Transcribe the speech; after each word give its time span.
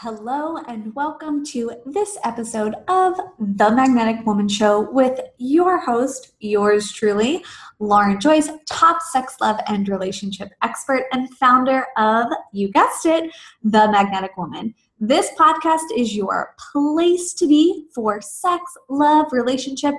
Hello, 0.00 0.58
and 0.68 0.94
welcome 0.94 1.44
to 1.46 1.72
this 1.84 2.16
episode 2.22 2.76
of 2.86 3.20
The 3.40 3.68
Magnetic 3.68 4.24
Woman 4.24 4.46
Show 4.48 4.88
with 4.92 5.18
your 5.38 5.76
host, 5.78 6.34
yours 6.38 6.92
truly, 6.92 7.44
Lauren 7.80 8.20
Joyce, 8.20 8.48
top 8.70 9.02
sex, 9.02 9.34
love, 9.40 9.58
and 9.66 9.88
relationship 9.88 10.50
expert 10.62 11.06
and 11.10 11.28
founder 11.34 11.84
of, 11.96 12.28
you 12.52 12.70
guessed 12.70 13.06
it, 13.06 13.32
The 13.64 13.90
Magnetic 13.90 14.36
Woman. 14.36 14.72
This 15.00 15.32
podcast 15.36 15.86
is 15.96 16.14
your 16.14 16.54
place 16.72 17.34
to 17.34 17.48
be 17.48 17.86
for 17.92 18.20
sex, 18.20 18.62
love, 18.88 19.26
relationship, 19.32 19.94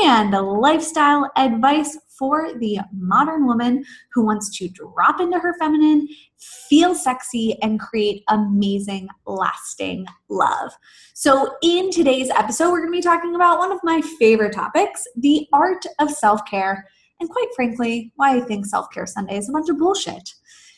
and 0.00 0.30
lifestyle 0.32 1.30
advice 1.36 1.98
for 2.22 2.56
the 2.58 2.78
modern 2.92 3.46
woman 3.46 3.84
who 4.12 4.24
wants 4.24 4.56
to 4.56 4.68
drop 4.68 5.20
into 5.20 5.38
her 5.38 5.54
feminine, 5.58 6.08
feel 6.68 6.94
sexy, 6.94 7.56
and 7.62 7.80
create 7.80 8.22
amazing, 8.28 9.08
lasting 9.26 10.06
love. 10.28 10.72
So, 11.14 11.56
in 11.62 11.90
today's 11.90 12.30
episode, 12.30 12.70
we're 12.70 12.80
going 12.80 12.92
to 12.92 12.98
be 12.98 13.02
talking 13.02 13.34
about 13.34 13.58
one 13.58 13.72
of 13.72 13.80
my 13.82 14.00
favorite 14.20 14.52
topics 14.52 15.04
the 15.16 15.46
art 15.52 15.84
of 15.98 16.10
self 16.10 16.44
care, 16.46 16.86
and 17.20 17.28
quite 17.28 17.48
frankly, 17.56 18.12
why 18.16 18.36
I 18.36 18.40
think 18.40 18.66
Self 18.66 18.86
Care 18.92 19.06
Sunday 19.06 19.36
is 19.36 19.48
a 19.48 19.52
bunch 19.52 19.68
of 19.68 19.78
bullshit. 19.78 20.34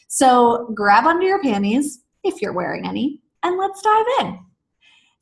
So, 0.08 0.70
grab 0.74 1.06
onto 1.06 1.26
your 1.26 1.42
panties 1.42 2.04
if 2.22 2.40
you're 2.40 2.52
wearing 2.52 2.86
any, 2.86 3.20
and 3.42 3.58
let's 3.58 3.82
dive 3.82 4.06
in. 4.20 4.38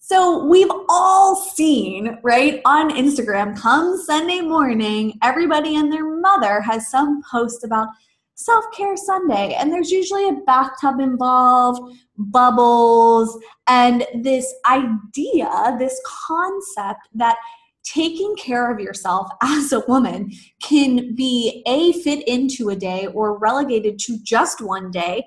So 0.04 0.44
we've 0.44 0.70
all 0.88 1.36
seen, 1.36 2.18
right, 2.24 2.60
on 2.64 2.90
Instagram, 2.90 3.56
come 3.56 3.96
Sunday 3.96 4.40
morning, 4.40 5.16
everybody 5.22 5.76
and 5.76 5.92
their 5.92 6.16
mother 6.16 6.60
has 6.60 6.90
some 6.90 7.22
post 7.30 7.62
about 7.62 7.86
self 8.34 8.64
care 8.76 8.96
Sunday. 8.96 9.54
And 9.54 9.72
there's 9.72 9.92
usually 9.92 10.28
a 10.28 10.40
bathtub 10.44 10.98
involved, 10.98 11.96
bubbles, 12.18 13.38
and 13.68 14.04
this 14.12 14.52
idea, 14.68 15.76
this 15.78 16.00
concept 16.26 17.02
that 17.14 17.36
taking 17.84 18.34
care 18.34 18.72
of 18.72 18.80
yourself 18.80 19.28
as 19.42 19.70
a 19.70 19.84
woman 19.86 20.32
can 20.60 21.14
be 21.14 21.62
a 21.64 21.92
fit 22.02 22.26
into 22.26 22.70
a 22.70 22.76
day 22.76 23.06
or 23.06 23.38
relegated 23.38 24.00
to 24.00 24.18
just 24.24 24.60
one 24.60 24.90
day. 24.90 25.22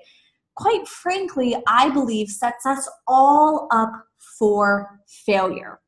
Quite 0.54 0.86
frankly, 0.86 1.56
I 1.66 1.88
believe 1.88 2.28
sets 2.28 2.66
us 2.66 2.86
all 3.06 3.68
up 3.72 3.90
for 4.38 5.00
failure. 5.24 5.80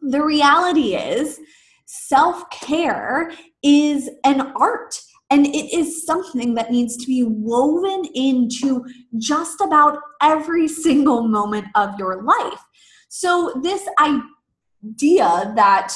The 0.00 0.22
reality 0.22 0.94
is, 0.94 1.40
self 1.86 2.48
care 2.50 3.32
is 3.62 4.08
an 4.24 4.52
art 4.56 5.00
and 5.30 5.46
it 5.46 5.74
is 5.74 6.06
something 6.06 6.54
that 6.54 6.70
needs 6.70 6.96
to 6.96 7.06
be 7.06 7.24
woven 7.24 8.04
into 8.14 8.84
just 9.18 9.60
about 9.60 9.98
every 10.22 10.68
single 10.68 11.28
moment 11.28 11.66
of 11.74 11.98
your 11.98 12.22
life. 12.22 12.60
So, 13.08 13.60
this 13.62 13.86
idea 14.00 15.52
that 15.56 15.94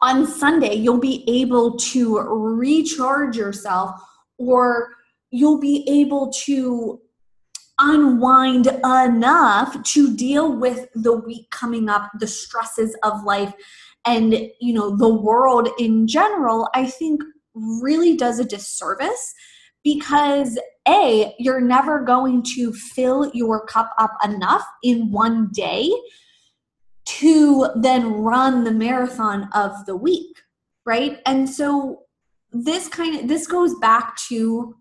on 0.00 0.26
Sunday 0.26 0.74
you'll 0.74 1.00
be 1.00 1.24
able 1.28 1.76
to 1.76 2.18
recharge 2.18 3.36
yourself 3.36 3.90
or 4.38 4.90
you'll 5.30 5.60
be 5.60 5.84
able 5.88 6.32
to 6.32 7.00
unwind 7.78 8.66
enough 8.84 9.82
to 9.82 10.14
deal 10.14 10.52
with 10.52 10.88
the 10.94 11.16
week 11.16 11.50
coming 11.50 11.88
up, 11.88 12.10
the 12.18 12.26
stresses 12.26 12.96
of 13.02 13.24
life, 13.24 13.52
and 14.04 14.34
you 14.60 14.72
know 14.72 14.96
the 14.96 15.12
world 15.12 15.68
in 15.78 16.06
general, 16.06 16.68
I 16.74 16.86
think 16.86 17.22
really 17.54 18.16
does 18.16 18.38
a 18.38 18.44
disservice 18.44 19.34
because 19.84 20.58
a 20.86 21.34
you're 21.38 21.60
never 21.60 22.02
going 22.02 22.42
to 22.54 22.72
fill 22.72 23.30
your 23.34 23.66
cup 23.66 23.92
up 23.98 24.16
enough 24.24 24.64
in 24.82 25.10
one 25.10 25.48
day 25.52 25.90
to 27.04 27.68
then 27.76 28.12
run 28.12 28.64
the 28.64 28.70
marathon 28.70 29.48
of 29.54 29.86
the 29.86 29.96
week 29.96 30.38
right? 30.88 31.18
And 31.26 31.48
so 31.48 32.04
this 32.50 32.88
kind 32.88 33.14
of 33.20 33.28
this 33.28 33.46
goes 33.46 33.74
back 33.78 34.16
to 34.16 34.74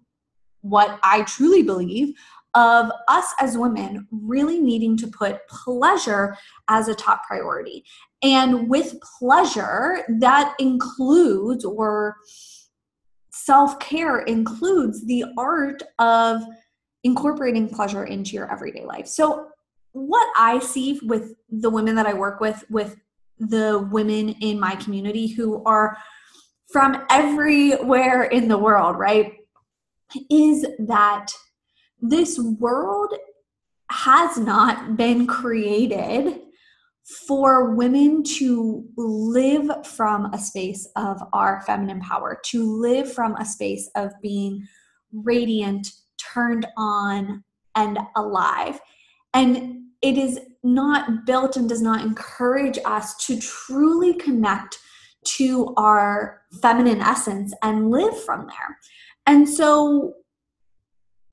what 0.62 1.00
i 1.04 1.22
truly 1.24 1.62
believe 1.62 2.14
of 2.58 2.92
us 3.08 3.28
as 3.40 3.56
women 3.56 4.08
really 4.12 4.60
needing 4.60 4.98
to 4.98 5.08
put 5.08 5.48
pleasure 5.48 6.36
as 6.68 6.88
a 6.88 6.96
top 6.96 7.24
priority. 7.26 7.86
And 8.24 8.68
with 8.68 8.98
pleasure, 9.20 10.00
that 10.20 10.56
includes 10.58 11.64
or 11.64 12.16
self 13.32 13.80
care 13.80 14.22
includes 14.22 15.06
the 15.06 15.26
art 15.38 15.84
of 16.00 16.42
incorporating 17.04 17.70
pleasure 17.70 18.06
into 18.06 18.32
your 18.32 18.52
everyday 18.52 18.84
life. 18.84 19.06
So, 19.06 19.50
what 19.92 20.28
I 20.36 20.58
see 20.58 21.00
with 21.04 21.36
the 21.50 21.70
women 21.70 21.94
that 21.96 22.08
I 22.08 22.14
work 22.14 22.40
with, 22.40 22.64
with 22.72 22.98
the 23.38 23.88
women 23.92 24.30
in 24.30 24.60
my 24.60 24.76
community 24.76 25.28
who 25.28 25.64
are 25.64 25.96
from 26.72 27.06
everywhere 27.12 28.24
in 28.24 28.48
the 28.48 28.58
world, 28.58 28.98
right, 28.98 29.34
is 30.32 30.66
that 30.80 31.32
this 32.02 32.40
world 32.40 33.14
has 33.90 34.38
not 34.38 34.98
been 34.98 35.26
created 35.28 36.42
for 37.26 37.74
women 37.74 38.22
to 38.22 38.86
live 38.98 39.86
from 39.86 40.26
a 40.34 40.38
space 40.38 40.88
of 40.98 41.22
our 41.32 41.62
feminine 41.66 42.02
power, 42.02 42.40
to 42.44 42.64
live 42.82 43.12
from 43.12 43.34
a 43.36 43.46
space 43.46 43.90
of 43.96 44.12
being 44.22 44.68
radiant, 45.14 45.88
turned 46.34 46.68
on, 46.76 47.44
and 47.76 47.98
alive. 48.16 48.80
And 49.34 49.84
it 50.02 50.18
is 50.18 50.40
not 50.64 51.26
built 51.26 51.56
and 51.56 51.70
does 51.70 51.82
not 51.82 52.02
encourage 52.02 52.78
us 52.86 53.16
to 53.26 53.40
truly 53.40 54.14
connect 54.14 54.78
to 55.24 55.74
our 55.78 56.42
feminine 56.62 57.02
essence 57.02 57.54
and 57.64 57.90
live 57.90 58.22
from 58.24 58.48
there. 58.48 58.78
And 59.26 59.48
so 59.48 60.14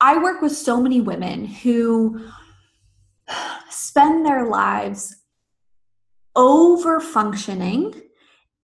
I 0.01 0.21
work 0.21 0.41
with 0.41 0.55
so 0.55 0.81
many 0.81 1.01
women 1.01 1.45
who 1.45 2.27
spend 3.69 4.25
their 4.25 4.47
lives 4.47 5.15
over 6.35 6.99
functioning 6.99 7.93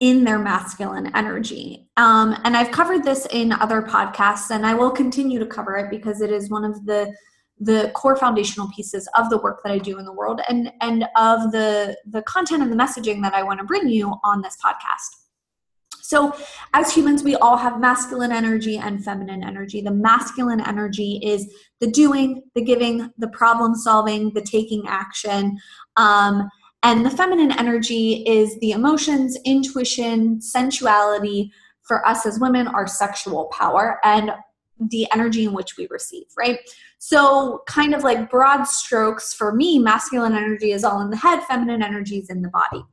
in 0.00 0.24
their 0.24 0.38
masculine 0.38 1.14
energy. 1.14 1.88
Um, 1.96 2.36
and 2.44 2.56
I've 2.56 2.72
covered 2.72 3.04
this 3.04 3.26
in 3.30 3.52
other 3.52 3.82
podcasts, 3.82 4.50
and 4.50 4.66
I 4.66 4.74
will 4.74 4.90
continue 4.90 5.38
to 5.38 5.46
cover 5.46 5.76
it 5.76 5.90
because 5.90 6.20
it 6.20 6.30
is 6.30 6.50
one 6.50 6.64
of 6.64 6.84
the 6.86 7.14
the 7.60 7.92
core 7.94 8.16
foundational 8.16 8.68
pieces 8.74 9.08
of 9.16 9.30
the 9.30 9.38
work 9.38 9.60
that 9.62 9.70
I 9.70 9.78
do 9.78 9.98
in 9.98 10.04
the 10.04 10.12
world 10.12 10.40
and 10.48 10.72
and 10.80 11.04
of 11.16 11.52
the 11.52 11.96
the 12.06 12.22
content 12.22 12.62
and 12.62 12.72
the 12.72 12.76
messaging 12.76 13.22
that 13.22 13.34
I 13.34 13.44
want 13.44 13.60
to 13.60 13.64
bring 13.64 13.88
you 13.88 14.16
on 14.24 14.42
this 14.42 14.56
podcast. 14.64 15.21
So, 16.02 16.34
as 16.74 16.92
humans, 16.92 17.22
we 17.22 17.36
all 17.36 17.56
have 17.56 17.80
masculine 17.80 18.32
energy 18.32 18.76
and 18.76 19.02
feminine 19.04 19.44
energy. 19.44 19.80
The 19.80 19.92
masculine 19.92 20.60
energy 20.60 21.20
is 21.22 21.48
the 21.80 21.90
doing, 21.90 22.42
the 22.56 22.62
giving, 22.62 23.10
the 23.18 23.28
problem 23.28 23.76
solving, 23.76 24.32
the 24.34 24.42
taking 24.42 24.82
action. 24.88 25.58
Um, 25.96 26.48
and 26.82 27.06
the 27.06 27.10
feminine 27.10 27.52
energy 27.52 28.24
is 28.26 28.58
the 28.58 28.72
emotions, 28.72 29.38
intuition, 29.44 30.40
sensuality 30.40 31.52
for 31.82 32.06
us 32.06 32.26
as 32.26 32.40
women, 32.40 32.66
our 32.66 32.88
sexual 32.88 33.46
power, 33.52 34.00
and 34.02 34.32
the 34.90 35.06
energy 35.12 35.44
in 35.44 35.52
which 35.52 35.76
we 35.76 35.86
receive, 35.88 36.26
right? 36.36 36.58
So, 36.98 37.62
kind 37.68 37.94
of 37.94 38.02
like 38.02 38.28
broad 38.28 38.64
strokes 38.64 39.32
for 39.32 39.54
me, 39.54 39.78
masculine 39.78 40.34
energy 40.34 40.72
is 40.72 40.82
all 40.82 41.00
in 41.00 41.10
the 41.10 41.16
head, 41.16 41.44
feminine 41.44 41.82
energy 41.82 42.18
is 42.18 42.28
in 42.28 42.42
the 42.42 42.48
body. 42.48 42.84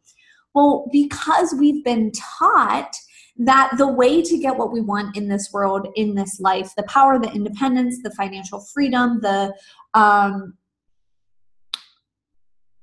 Well, 0.53 0.87
because 0.91 1.53
we've 1.57 1.83
been 1.83 2.11
taught 2.39 2.93
that 3.37 3.71
the 3.77 3.87
way 3.87 4.21
to 4.21 4.37
get 4.37 4.57
what 4.57 4.71
we 4.71 4.81
want 4.81 5.15
in 5.15 5.29
this 5.29 5.49
world, 5.53 5.87
in 5.95 6.15
this 6.15 6.39
life, 6.39 6.73
the 6.75 6.83
power, 6.83 7.17
the 7.17 7.31
independence, 7.31 7.99
the 8.03 8.11
financial 8.11 8.59
freedom, 8.73 9.19
the 9.21 9.53
um, 9.93 10.55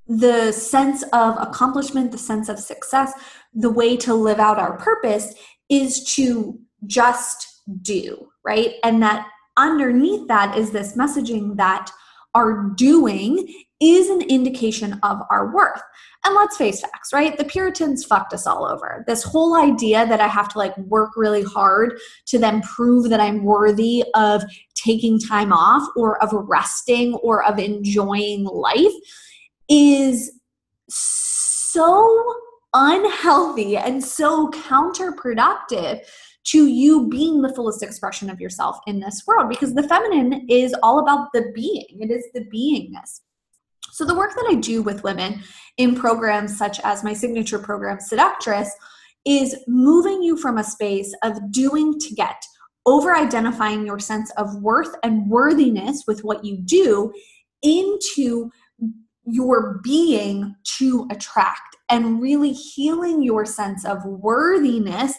the 0.09 0.53
sense 0.53 1.03
of 1.13 1.37
accomplishment, 1.41 2.13
the 2.13 2.19
sense 2.19 2.49
of 2.49 2.59
success, 2.59 3.13
the 3.53 3.71
way 3.71 3.97
to 3.97 4.15
live 4.15 4.39
out 4.39 4.59
our 4.59 4.79
purpose 4.79 5.35
is 5.69 6.05
to 6.15 6.59
just 6.87 7.63
do, 7.83 8.29
right? 8.45 8.75
And 8.85 9.03
that 9.03 9.27
underneath 9.57 10.29
that 10.29 10.57
is 10.57 10.71
this 10.71 10.97
messaging 10.97 11.57
that 11.57 11.91
our 12.37 12.71
doing 12.77 13.49
is 13.81 14.09
an 14.11 14.23
indication 14.23 14.99
of 15.03 15.21
our 15.31 15.55
worth. 15.55 15.81
And 16.25 16.35
let's 16.35 16.57
face 16.57 16.81
facts, 16.81 17.13
right? 17.13 17.37
The 17.37 17.45
Puritans 17.45 18.05
fucked 18.05 18.33
us 18.33 18.47
all 18.47 18.65
over. 18.65 19.05
This 19.07 19.23
whole 19.23 19.57
idea 19.57 20.07
that 20.07 20.21
I 20.21 20.29
have 20.29 20.49
to 20.51 20.59
like 20.59 20.77
work 20.79 21.11
really 21.17 21.43
hard 21.43 21.99
to 22.27 22.39
then 22.39 22.63
prove 22.63 23.09
that 23.11 23.21
I'm 23.21 23.45
worthy 23.45 24.05
of 24.15 24.43
taking 24.75 25.19
time 25.19 25.53
off 25.53 25.87
or 25.97 26.23
of 26.23 26.31
resting 26.33 27.15
or 27.15 27.43
of 27.45 27.59
enjoying 27.59 28.45
life 28.45 28.93
is 29.69 30.33
so 30.89 32.35
unhealthy 32.75 33.77
and 33.77 34.05
so 34.05 34.51
counterproductive 34.51 36.01
to 36.47 36.67
you 36.67 37.09
being 37.09 37.43
the 37.43 37.53
fullest 37.55 37.83
expression 37.83 38.31
of 38.31 38.41
yourself 38.41 38.79
in 38.87 39.01
this 39.01 39.25
world 39.27 39.49
because 39.49 39.75
the 39.75 39.83
feminine 39.83 40.47
is 40.49 40.75
all 40.83 41.01
about 41.01 41.29
the 41.33 41.51
being, 41.55 41.87
it 42.01 42.11
is 42.11 42.25
the 42.35 42.45
beingness. 42.55 43.21
So, 43.93 44.05
the 44.05 44.15
work 44.15 44.35
that 44.35 44.47
I 44.51 44.55
do 44.55 44.83
with 44.83 45.05
women 45.05 45.43
in 45.79 45.95
programs 45.95 46.57
such 46.57 46.81
as 46.81 47.03
my 47.03 47.15
signature 47.15 47.59
program, 47.59 47.99
Seductress, 47.99 48.71
is 49.25 49.57
moving 49.67 50.23
you 50.23 50.37
from 50.37 50.59
a 50.59 50.65
space 50.65 51.15
of 51.23 51.51
doing 51.51 51.99
to 51.99 52.15
get, 52.15 52.43
over 52.85 53.17
identifying 53.17 53.87
your 53.87 53.99
sense 53.99 54.31
of 54.33 54.55
worth 54.63 54.95
and 55.03 55.29
worthiness 55.29 56.05
with 56.07 56.23
what 56.25 56.45
you 56.45 56.59
do, 56.59 57.13
into 57.63 58.51
your 59.25 59.81
being 59.83 60.55
to 60.79 61.09
attract 61.11 61.77
and 61.89 62.21
really 62.21 62.53
healing 62.53 63.23
your 63.23 63.45
sense 63.45 63.85
of 63.85 64.05
worthiness 64.05 65.15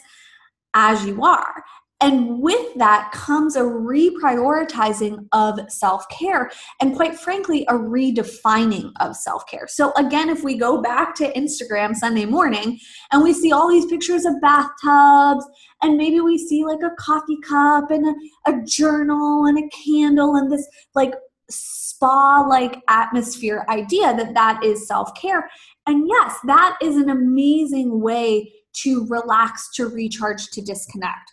as 0.74 1.04
you 1.04 1.22
are. 1.22 1.64
And 2.00 2.40
with 2.40 2.74
that 2.76 3.10
comes 3.12 3.56
a 3.56 3.62
reprioritizing 3.62 5.26
of 5.32 5.58
self 5.68 6.08
care 6.08 6.48
and, 6.80 6.94
quite 6.94 7.18
frankly, 7.18 7.66
a 7.68 7.72
redefining 7.72 8.92
of 9.00 9.16
self 9.16 9.44
care. 9.48 9.66
So, 9.66 9.92
again, 9.96 10.28
if 10.28 10.44
we 10.44 10.56
go 10.56 10.80
back 10.80 11.16
to 11.16 11.32
Instagram 11.32 11.96
Sunday 11.96 12.24
morning 12.24 12.78
and 13.10 13.24
we 13.24 13.32
see 13.32 13.50
all 13.50 13.68
these 13.68 13.86
pictures 13.86 14.24
of 14.24 14.40
bathtubs, 14.40 15.44
and 15.82 15.96
maybe 15.96 16.20
we 16.20 16.38
see 16.38 16.64
like 16.64 16.82
a 16.84 16.94
coffee 17.00 17.38
cup 17.40 17.90
and 17.90 18.06
a, 18.06 18.52
a 18.52 18.62
journal 18.64 19.46
and 19.46 19.58
a 19.58 19.68
candle 19.84 20.36
and 20.36 20.52
this 20.52 20.68
like 20.94 21.14
spa 21.50 22.46
like 22.48 22.80
atmosphere 22.88 23.64
idea 23.68 24.14
that 24.16 24.34
that 24.34 24.62
is 24.62 24.86
self 24.86 25.12
care. 25.20 25.50
And 25.88 26.06
yes, 26.06 26.36
that 26.44 26.78
is 26.80 26.96
an 26.96 27.08
amazing 27.08 28.00
way 28.00 28.52
to 28.82 29.06
relax, 29.08 29.70
to 29.74 29.88
recharge, 29.88 30.48
to 30.48 30.62
disconnect. 30.62 31.32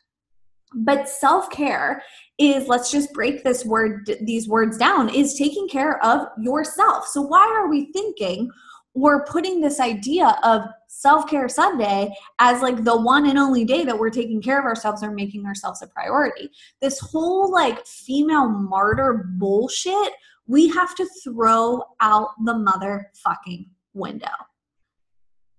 But 0.73 1.07
self 1.07 1.49
care 1.51 2.03
is 2.37 2.67
let's 2.67 2.91
just 2.91 3.13
break 3.13 3.43
this 3.43 3.63
word 3.63 4.09
these 4.21 4.47
words 4.49 4.77
down 4.77 5.07
is 5.09 5.35
taking 5.35 5.69
care 5.69 6.03
of 6.03 6.27
yourself. 6.41 7.07
So 7.07 7.21
why 7.21 7.45
are 7.45 7.69
we 7.69 7.91
thinking 7.93 8.51
we're 8.95 9.25
putting 9.25 9.59
this 9.59 9.79
idea 9.79 10.37
of 10.43 10.61
self 10.87 11.29
care 11.29 11.49
Sunday 11.49 12.09
as 12.39 12.61
like 12.61 12.83
the 12.83 12.99
one 12.99 13.27
and 13.29 13.37
only 13.37 13.65
day 13.65 13.83
that 13.83 13.99
we're 13.99 14.09
taking 14.09 14.41
care 14.41 14.57
of 14.57 14.65
ourselves 14.65 15.03
or 15.03 15.11
making 15.11 15.45
ourselves 15.45 15.81
a 15.81 15.87
priority. 15.87 16.49
This 16.81 16.99
whole 16.99 17.51
like 17.51 17.85
female 17.85 18.47
martyr 18.47 19.29
bullshit, 19.37 20.13
we 20.47 20.69
have 20.69 20.95
to 20.95 21.05
throw 21.23 21.83
out 21.99 22.29
the 22.45 22.53
motherfucking 22.53 23.67
window. 23.93 24.27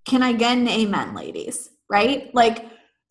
Can 0.06 0.22
I 0.22 0.32
get 0.32 0.56
an 0.56 0.68
amen, 0.68 1.14
ladies? 1.14 1.70
Right? 1.90 2.34
Like, 2.34 2.66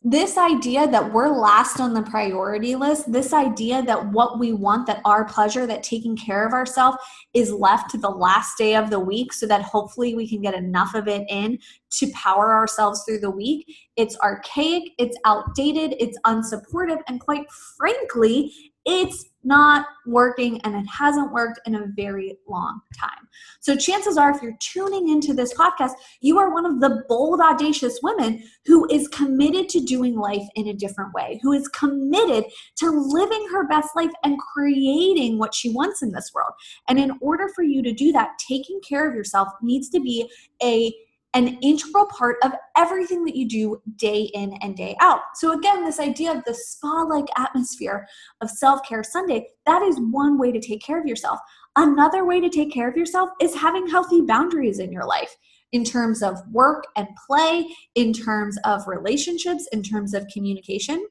this 0.07 0.37
idea 0.37 0.87
that 0.87 1.11
we're 1.11 1.29
last 1.29 1.79
on 1.79 1.95
the 1.95 2.03
priority 2.03 2.75
list, 2.75 3.11
this 3.11 3.33
idea 3.33 3.81
that 3.81 4.11
what 4.11 4.37
we 4.37 4.53
want, 4.53 4.85
that 4.85 5.01
our 5.03 5.25
pleasure, 5.25 5.65
that 5.65 5.81
taking 5.81 6.15
care 6.15 6.45
of 6.45 6.53
ourselves 6.53 6.97
is 7.33 7.51
left 7.51 7.89
to 7.89 7.97
the 7.97 8.09
last 8.09 8.55
day 8.55 8.75
of 8.75 8.91
the 8.91 8.99
week 8.99 9.33
so 9.33 9.47
that 9.47 9.63
hopefully 9.63 10.13
we 10.13 10.29
can 10.29 10.43
get 10.43 10.53
enough 10.53 10.93
of 10.93 11.07
it 11.07 11.25
in 11.27 11.57
to 11.89 12.11
power 12.11 12.53
ourselves 12.53 13.03
through 13.03 13.19
the 13.19 13.31
week. 13.31 13.65
It's 13.95 14.15
archaic, 14.19 14.91
it's 14.99 15.17
outdated, 15.25 15.95
it's 15.99 16.19
unsupportive, 16.23 16.99
and 17.07 17.19
quite 17.19 17.49
frankly, 17.75 18.53
it's 18.85 19.25
not 19.43 19.85
working 20.07 20.59
and 20.61 20.75
it 20.75 20.87
hasn't 20.87 21.31
worked 21.31 21.59
in 21.65 21.75
a 21.75 21.87
very 21.95 22.37
long 22.47 22.81
time. 22.99 23.27
So, 23.59 23.75
chances 23.75 24.17
are, 24.17 24.31
if 24.31 24.41
you're 24.41 24.57
tuning 24.59 25.09
into 25.09 25.33
this 25.33 25.53
podcast, 25.53 25.93
you 26.21 26.37
are 26.39 26.53
one 26.53 26.65
of 26.65 26.79
the 26.79 27.03
bold, 27.07 27.39
audacious 27.39 27.99
women 28.01 28.43
who 28.65 28.87
is 28.89 29.07
committed 29.09 29.69
to 29.69 29.79
doing 29.81 30.17
life 30.17 30.47
in 30.55 30.67
a 30.67 30.73
different 30.73 31.13
way, 31.13 31.39
who 31.43 31.51
is 31.51 31.67
committed 31.69 32.45
to 32.77 32.89
living 32.89 33.47
her 33.51 33.67
best 33.67 33.89
life 33.95 34.11
and 34.23 34.39
creating 34.39 35.37
what 35.37 35.53
she 35.53 35.69
wants 35.69 36.01
in 36.01 36.11
this 36.11 36.31
world. 36.33 36.53
And 36.87 36.99
in 36.99 37.11
order 37.21 37.47
for 37.55 37.63
you 37.63 37.83
to 37.83 37.93
do 37.93 38.11
that, 38.11 38.39
taking 38.47 38.79
care 38.87 39.07
of 39.07 39.15
yourself 39.15 39.49
needs 39.61 39.89
to 39.89 39.99
be 39.99 40.29
a 40.63 40.93
an 41.35 41.59
integral 41.61 42.05
part 42.05 42.37
of 42.43 42.53
everything 42.77 43.25
that 43.25 43.35
you 43.35 43.47
do 43.47 43.81
day 43.97 44.31
in 44.33 44.53
and 44.61 44.75
day 44.75 44.95
out. 45.01 45.19
So, 45.35 45.51
again, 45.51 45.83
this 45.83 45.99
idea 45.99 46.31
of 46.31 46.43
the 46.45 46.53
spa 46.53 47.03
like 47.03 47.27
atmosphere 47.37 48.07
of 48.41 48.49
self 48.49 48.87
care 48.87 49.03
Sunday, 49.03 49.47
that 49.65 49.81
is 49.83 49.99
one 49.99 50.39
way 50.39 50.51
to 50.51 50.61
take 50.61 50.81
care 50.81 50.99
of 50.99 51.05
yourself. 51.05 51.39
Another 51.75 52.25
way 52.25 52.39
to 52.39 52.49
take 52.49 52.71
care 52.71 52.89
of 52.89 52.95
yourself 52.95 53.29
is 53.41 53.53
having 53.53 53.85
healthy 53.87 54.21
boundaries 54.21 54.79
in 54.79 54.93
your 54.93 55.05
life 55.05 55.35
in 55.73 55.83
terms 55.83 56.23
of 56.23 56.37
work 56.51 56.85
and 56.95 57.07
play, 57.27 57.67
in 57.95 58.13
terms 58.13 58.57
of 58.63 58.87
relationships, 58.87 59.67
in 59.73 59.83
terms 59.83 60.13
of 60.13 60.25
communication. 60.33 61.05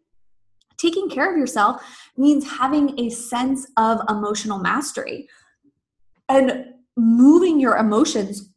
Taking 0.79 1.11
care 1.11 1.31
of 1.31 1.39
yourself 1.39 1.83
means 2.17 2.51
having 2.51 2.99
a 2.99 3.11
sense 3.11 3.67
of 3.77 4.01
emotional 4.09 4.59
mastery 4.59 5.29
and 6.31 6.67
moving 6.97 7.61
your 7.61 7.77
emotions 7.77 8.54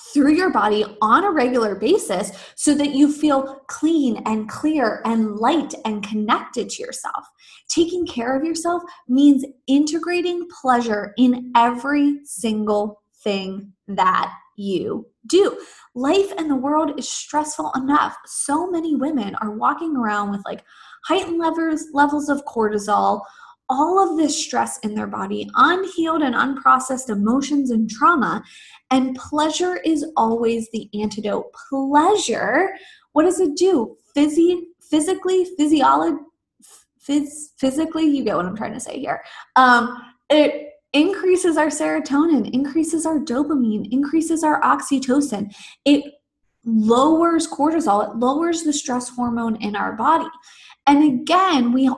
through 0.00 0.32
your 0.32 0.50
body 0.50 0.84
on 1.00 1.24
a 1.24 1.30
regular 1.30 1.74
basis 1.74 2.32
so 2.54 2.74
that 2.74 2.90
you 2.90 3.12
feel 3.12 3.60
clean 3.68 4.22
and 4.26 4.48
clear 4.48 5.02
and 5.04 5.36
light 5.36 5.74
and 5.84 6.06
connected 6.06 6.68
to 6.70 6.82
yourself. 6.82 7.26
Taking 7.68 8.06
care 8.06 8.36
of 8.36 8.44
yourself 8.44 8.82
means 9.08 9.44
integrating 9.66 10.46
pleasure 10.60 11.12
in 11.16 11.52
every 11.56 12.20
single 12.24 13.02
thing 13.22 13.72
that 13.88 14.32
you 14.56 15.06
do. 15.26 15.60
Life 15.94 16.32
in 16.38 16.48
the 16.48 16.56
world 16.56 16.98
is 16.98 17.08
stressful 17.08 17.72
enough. 17.74 18.16
So 18.26 18.70
many 18.70 18.94
women 18.94 19.34
are 19.36 19.50
walking 19.50 19.96
around 19.96 20.30
with 20.30 20.42
like 20.44 20.64
heightened 21.04 21.38
levels 21.38 21.86
levels 21.92 22.28
of 22.28 22.44
cortisol, 22.44 23.22
all 23.68 23.98
of 23.98 24.16
this 24.16 24.42
stress 24.42 24.78
in 24.78 24.94
their 24.94 25.06
body, 25.06 25.48
unhealed 25.54 26.22
and 26.22 26.34
unprocessed 26.34 27.10
emotions 27.10 27.70
and 27.70 27.90
trauma. 27.90 28.42
And 28.90 29.16
pleasure 29.16 29.76
is 29.84 30.04
always 30.16 30.68
the 30.70 30.88
antidote. 31.00 31.52
Pleasure, 31.70 32.70
what 33.12 33.24
does 33.24 33.40
it 33.40 33.56
do? 33.56 33.96
Physi- 34.16 34.66
physically, 34.88 35.46
physiology, 35.56 36.18
phys- 37.06 37.50
physically, 37.58 38.04
you 38.04 38.24
get 38.24 38.36
what 38.36 38.46
I'm 38.46 38.56
trying 38.56 38.74
to 38.74 38.80
say 38.80 38.98
here. 39.00 39.22
Um, 39.56 40.00
it 40.30 40.70
increases 40.92 41.56
our 41.56 41.66
serotonin, 41.66 42.52
increases 42.52 43.04
our 43.06 43.18
dopamine, 43.18 43.92
increases 43.92 44.42
our 44.42 44.60
oxytocin. 44.62 45.54
It 45.84 46.04
lowers 46.64 47.46
cortisol, 47.46 48.08
it 48.08 48.16
lowers 48.16 48.62
the 48.62 48.72
stress 48.72 49.08
hormone 49.08 49.56
in 49.56 49.76
our 49.76 49.92
body. 49.92 50.28
And 50.86 51.20
again, 51.20 51.72
we 51.72 51.90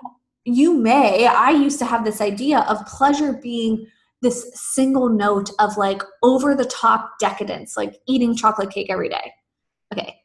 you 0.54 0.74
may, 0.74 1.26
I 1.26 1.50
used 1.50 1.78
to 1.80 1.84
have 1.84 2.04
this 2.04 2.20
idea 2.20 2.60
of 2.60 2.86
pleasure 2.86 3.34
being 3.34 3.86
this 4.22 4.50
single 4.54 5.08
note 5.08 5.50
of 5.60 5.76
like 5.76 6.02
over 6.22 6.54
the 6.54 6.64
top 6.64 7.18
decadence, 7.20 7.76
like 7.76 8.00
eating 8.06 8.34
chocolate 8.34 8.70
cake 8.70 8.88
every 8.90 9.08
day. 9.08 9.32
Okay, 9.92 10.16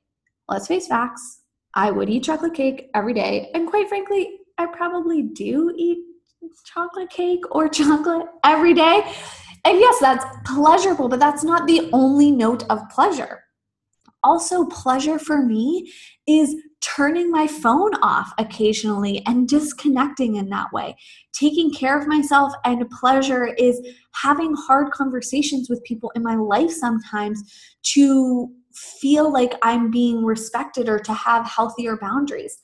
let's 0.47 0.67
face 0.67 0.87
facts. 0.87 1.41
I 1.75 1.91
would 1.91 2.09
eat 2.09 2.23
chocolate 2.23 2.53
cake 2.53 2.89
every 2.93 3.13
day. 3.13 3.51
And 3.53 3.67
quite 3.67 3.89
frankly, 3.89 4.39
I 4.57 4.67
probably 4.67 5.23
do 5.23 5.73
eat 5.77 5.99
chocolate 6.65 7.09
cake 7.09 7.43
or 7.51 7.67
chocolate 7.69 8.27
every 8.43 8.73
day. 8.73 9.03
And 9.65 9.79
yes, 9.79 9.97
that's 9.99 10.25
pleasurable, 10.45 11.07
but 11.07 11.19
that's 11.19 11.43
not 11.43 11.67
the 11.67 11.89
only 11.93 12.31
note 12.31 12.63
of 12.69 12.89
pleasure. 12.89 13.43
Also, 14.23 14.65
pleasure 14.65 15.19
for 15.19 15.41
me 15.41 15.91
is 16.27 16.55
turning 16.83 17.31
my 17.31 17.47
phone 17.47 17.93
off 18.01 18.33
occasionally 18.37 19.23
and 19.25 19.47
disconnecting 19.47 20.35
in 20.35 20.49
that 20.49 20.71
way. 20.73 20.95
Taking 21.31 21.71
care 21.71 21.97
of 21.97 22.07
myself 22.07 22.51
and 22.65 22.89
pleasure 22.89 23.53
is 23.57 23.79
having 24.13 24.53
hard 24.53 24.91
conversations 24.91 25.69
with 25.69 25.83
people 25.83 26.11
in 26.15 26.23
my 26.23 26.35
life 26.35 26.71
sometimes 26.71 27.41
to 27.93 28.51
feel 28.73 29.31
like 29.31 29.53
I'm 29.61 29.91
being 29.91 30.25
respected 30.25 30.89
or 30.89 30.99
to 30.99 31.13
have 31.13 31.47
healthier 31.47 31.97
boundaries. 31.97 32.59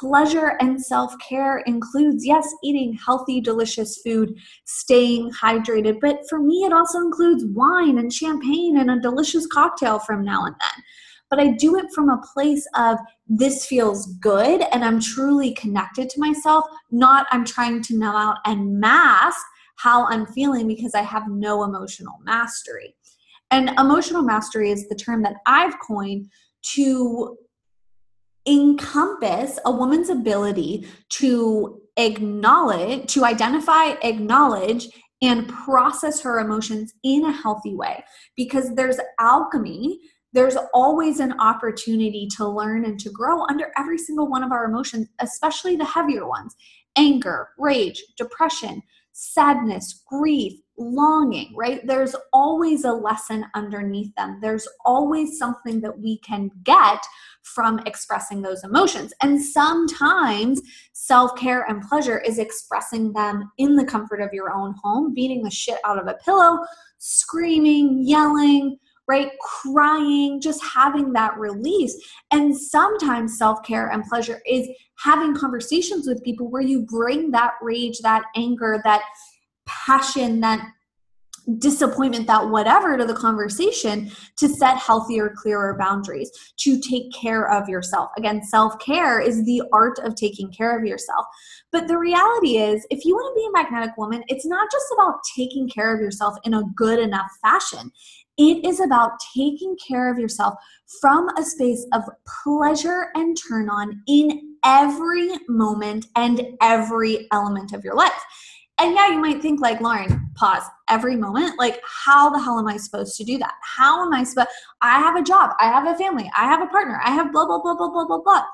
Pleasure 0.00 0.56
and 0.60 0.80
self 0.80 1.14
care 1.26 1.58
includes, 1.66 2.24
yes, 2.24 2.46
eating 2.62 2.92
healthy, 3.04 3.40
delicious 3.40 3.98
food, 4.04 4.34
staying 4.66 5.30
hydrated, 5.32 5.98
but 6.00 6.20
for 6.28 6.38
me, 6.38 6.64
it 6.64 6.74
also 6.74 6.98
includes 6.98 7.44
wine 7.46 7.98
and 7.98 8.12
champagne 8.12 8.76
and 8.76 8.90
a 8.90 9.00
delicious 9.00 9.46
cocktail 9.46 9.98
from 9.98 10.22
now 10.22 10.44
and 10.44 10.54
then 10.60 10.84
but 11.30 11.38
I 11.38 11.48
do 11.48 11.76
it 11.76 11.86
from 11.94 12.08
a 12.08 12.22
place 12.32 12.66
of 12.74 12.98
this 13.26 13.66
feels 13.66 14.06
good 14.14 14.62
and 14.72 14.84
I'm 14.84 15.00
truly 15.00 15.54
connected 15.54 16.08
to 16.10 16.20
myself, 16.20 16.64
not 16.90 17.26
I'm 17.30 17.44
trying 17.44 17.82
to 17.82 17.98
numb 17.98 18.16
out 18.16 18.38
and 18.44 18.80
mask 18.80 19.44
how 19.76 20.06
I'm 20.06 20.26
feeling 20.26 20.66
because 20.66 20.94
I 20.94 21.02
have 21.02 21.28
no 21.28 21.62
emotional 21.64 22.14
mastery. 22.24 22.94
And 23.50 23.70
emotional 23.78 24.22
mastery 24.22 24.70
is 24.70 24.88
the 24.88 24.94
term 24.94 25.22
that 25.22 25.36
I've 25.46 25.78
coined 25.80 26.30
to 26.74 27.36
encompass 28.46 29.58
a 29.64 29.70
woman's 29.70 30.10
ability 30.10 30.86
to 31.10 31.80
acknowledge, 31.96 33.12
to 33.12 33.24
identify, 33.24 33.94
acknowledge, 34.02 34.88
and 35.20 35.48
process 35.48 36.20
her 36.20 36.38
emotions 36.38 36.94
in 37.02 37.24
a 37.24 37.32
healthy 37.32 37.74
way 37.74 38.04
because 38.36 38.74
there's 38.74 38.98
alchemy 39.18 39.98
there's 40.32 40.56
always 40.74 41.20
an 41.20 41.38
opportunity 41.40 42.28
to 42.36 42.46
learn 42.46 42.84
and 42.84 43.00
to 43.00 43.10
grow 43.10 43.44
under 43.46 43.72
every 43.76 43.98
single 43.98 44.28
one 44.28 44.44
of 44.44 44.52
our 44.52 44.64
emotions, 44.64 45.08
especially 45.20 45.76
the 45.76 45.84
heavier 45.84 46.26
ones 46.28 46.54
anger, 46.96 47.50
rage, 47.58 48.02
depression, 48.16 48.82
sadness, 49.12 50.02
grief, 50.08 50.52
longing, 50.76 51.52
right? 51.56 51.84
There's 51.86 52.14
always 52.32 52.84
a 52.84 52.92
lesson 52.92 53.46
underneath 53.54 54.14
them. 54.16 54.38
There's 54.40 54.66
always 54.84 55.38
something 55.38 55.80
that 55.80 55.98
we 55.98 56.18
can 56.18 56.50
get 56.62 57.00
from 57.42 57.80
expressing 57.80 58.42
those 58.42 58.62
emotions. 58.64 59.12
And 59.22 59.42
sometimes 59.42 60.60
self 60.92 61.36
care 61.36 61.64
and 61.68 61.82
pleasure 61.82 62.18
is 62.20 62.38
expressing 62.38 63.12
them 63.12 63.50
in 63.58 63.76
the 63.76 63.84
comfort 63.84 64.20
of 64.20 64.32
your 64.32 64.52
own 64.52 64.74
home, 64.82 65.14
beating 65.14 65.42
the 65.42 65.50
shit 65.50 65.78
out 65.84 65.98
of 65.98 66.06
a 66.06 66.18
pillow, 66.24 66.58
screaming, 66.98 68.02
yelling, 68.04 68.78
right? 69.08 69.30
Crying, 69.40 70.40
just 70.40 70.62
having 70.62 71.12
that 71.14 71.36
release. 71.38 71.96
And 72.30 72.56
sometimes 72.56 73.38
self 73.38 73.62
care 73.64 73.88
and 73.88 74.04
pleasure 74.04 74.40
is 74.46 74.68
having 74.98 75.34
conversations 75.34 76.06
with 76.06 76.22
people 76.22 76.50
where 76.50 76.62
you 76.62 76.82
bring 76.82 77.30
that 77.30 77.52
rage, 77.62 77.98
that 78.00 78.24
anger, 78.36 78.80
that 78.84 79.02
passion, 79.66 80.40
that 80.40 80.60
disappointment, 81.56 82.26
that 82.26 82.50
whatever 82.50 82.98
to 82.98 83.06
the 83.06 83.14
conversation 83.14 84.10
to 84.36 84.48
set 84.48 84.76
healthier, 84.76 85.32
clearer 85.34 85.76
boundaries, 85.78 86.30
to 86.58 86.78
take 86.78 87.10
care 87.14 87.50
of 87.50 87.68
yourself. 87.68 88.10
Again, 88.18 88.42
self 88.44 88.78
care 88.78 89.18
is 89.20 89.44
the 89.44 89.62
art 89.72 89.98
of 90.00 90.14
taking 90.14 90.52
care 90.52 90.78
of 90.78 90.84
yourself. 90.84 91.24
But 91.72 91.88
the 91.88 91.96
reality 91.96 92.58
is, 92.58 92.86
if 92.90 93.04
you 93.04 93.14
want 93.14 93.34
to 93.34 93.40
be 93.40 93.46
a 93.46 93.62
magnetic 93.62 93.96
woman, 93.96 94.22
it's 94.28 94.44
not 94.46 94.68
just 94.70 94.86
about 94.92 95.20
taking 95.34 95.68
care 95.68 95.94
of 95.94 96.02
yourself 96.02 96.36
in 96.44 96.52
a 96.52 96.64
good 96.76 96.98
enough 96.98 97.30
fashion. 97.42 97.90
It 98.38 98.64
is 98.64 98.80
about 98.80 99.12
taking 99.34 99.76
care 99.76 100.10
of 100.10 100.18
yourself 100.18 100.54
from 101.00 101.28
a 101.36 101.42
space 101.42 101.84
of 101.92 102.04
pleasure 102.42 103.08
and 103.14 103.36
turn 103.36 103.68
on 103.68 104.00
in 104.06 104.56
every 104.64 105.30
moment 105.48 106.06
and 106.16 106.40
every 106.62 107.26
element 107.32 107.72
of 107.72 107.84
your 107.84 107.94
life. 107.94 108.22
And 108.80 108.94
yeah, 108.94 109.08
you 109.10 109.18
might 109.18 109.42
think 109.42 109.60
like, 109.60 109.80
Lauren, 109.80 110.30
pause 110.36 110.62
every 110.88 111.16
moment. 111.16 111.58
Like, 111.58 111.82
how 111.84 112.30
the 112.30 112.40
hell 112.40 112.60
am 112.60 112.68
I 112.68 112.76
supposed 112.76 113.16
to 113.16 113.24
do 113.24 113.36
that? 113.38 113.54
How 113.62 114.06
am 114.06 114.12
I 114.12 114.22
supposed? 114.22 114.50
I 114.80 115.00
have 115.00 115.16
a 115.16 115.22
job. 115.22 115.50
I 115.60 115.64
have 115.64 115.88
a 115.88 115.98
family. 115.98 116.30
I 116.36 116.44
have 116.44 116.62
a 116.62 116.66
partner. 116.66 117.00
I 117.04 117.10
have 117.10 117.32
blah, 117.32 117.44
blah, 117.44 117.60
blah, 117.60 117.74
blah, 117.74 117.90
blah, 117.90 118.06
blah, 118.06 118.20
blah. 118.20 118.44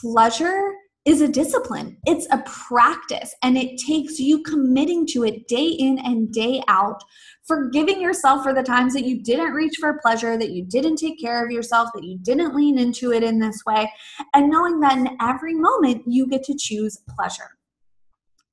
Pleasure 0.00 0.74
is 1.04 1.20
a 1.20 1.28
discipline. 1.28 1.96
It's 2.06 2.26
a 2.30 2.42
practice 2.46 3.34
and 3.42 3.58
it 3.58 3.78
takes 3.78 4.20
you 4.20 4.42
committing 4.42 5.06
to 5.08 5.24
it 5.24 5.48
day 5.48 5.66
in 5.66 5.98
and 5.98 6.32
day 6.32 6.62
out, 6.68 7.02
forgiving 7.44 8.00
yourself 8.00 8.44
for 8.44 8.54
the 8.54 8.62
times 8.62 8.92
that 8.94 9.04
you 9.04 9.22
didn't 9.22 9.52
reach 9.52 9.74
for 9.80 9.98
pleasure, 10.00 10.36
that 10.36 10.50
you 10.50 10.64
didn't 10.64 10.96
take 10.96 11.20
care 11.20 11.44
of 11.44 11.50
yourself, 11.50 11.90
that 11.94 12.04
you 12.04 12.18
didn't 12.22 12.54
lean 12.54 12.78
into 12.78 13.12
it 13.12 13.24
in 13.24 13.40
this 13.40 13.62
way, 13.66 13.92
and 14.34 14.48
knowing 14.48 14.78
that 14.80 14.96
in 14.96 15.16
every 15.20 15.54
moment 15.54 16.04
you 16.06 16.26
get 16.28 16.44
to 16.44 16.56
choose 16.56 16.98
pleasure. 17.16 17.50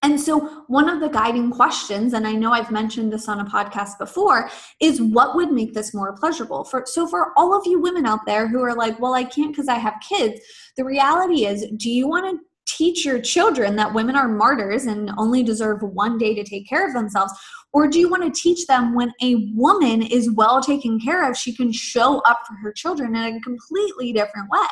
And 0.01 0.19
so, 0.19 0.63
one 0.67 0.87
of 0.87 1.01
the 1.01 1.09
guiding 1.09 1.51
questions, 1.51 2.13
and 2.13 2.25
I 2.25 2.31
know 2.31 2.53
I've 2.53 2.71
mentioned 2.71 3.11
this 3.11 3.27
on 3.27 3.41
a 3.41 3.45
podcast 3.45 3.97
before, 3.97 4.49
is 4.79 5.01
what 5.01 5.35
would 5.35 5.51
make 5.51 5.73
this 5.73 5.93
more 5.93 6.13
pleasurable? 6.13 6.63
For 6.63 6.83
so, 6.85 7.05
for 7.05 7.33
all 7.35 7.53
of 7.53 7.65
you 7.65 7.81
women 7.81 8.05
out 8.05 8.25
there 8.25 8.47
who 8.47 8.61
are 8.61 8.73
like, 8.73 8.97
"Well, 8.99 9.13
I 9.13 9.25
can't 9.25 9.51
because 9.51 9.67
I 9.67 9.75
have 9.75 9.95
kids," 10.07 10.39
the 10.77 10.85
reality 10.85 11.45
is, 11.45 11.65
do 11.75 11.89
you 11.89 12.07
want 12.07 12.29
to 12.29 12.39
teach 12.65 13.03
your 13.03 13.19
children 13.19 13.75
that 13.75 13.93
women 13.93 14.15
are 14.15 14.27
martyrs 14.27 14.85
and 14.85 15.11
only 15.17 15.43
deserve 15.43 15.81
one 15.81 16.17
day 16.17 16.33
to 16.35 16.43
take 16.43 16.67
care 16.69 16.87
of 16.87 16.93
themselves? 16.93 17.33
Or 17.73 17.87
do 17.87 17.99
you 17.99 18.09
want 18.09 18.23
to 18.23 18.41
teach 18.41 18.67
them 18.67 18.95
when 18.95 19.11
a 19.21 19.51
woman 19.53 20.01
is 20.01 20.31
well 20.31 20.61
taken 20.61 20.99
care 20.99 21.29
of, 21.29 21.37
she 21.37 21.55
can 21.55 21.71
show 21.71 22.19
up 22.19 22.41
for 22.47 22.53
her 22.63 22.71
children 22.71 23.15
in 23.15 23.35
a 23.35 23.41
completely 23.41 24.13
different 24.13 24.49
way? 24.49 24.67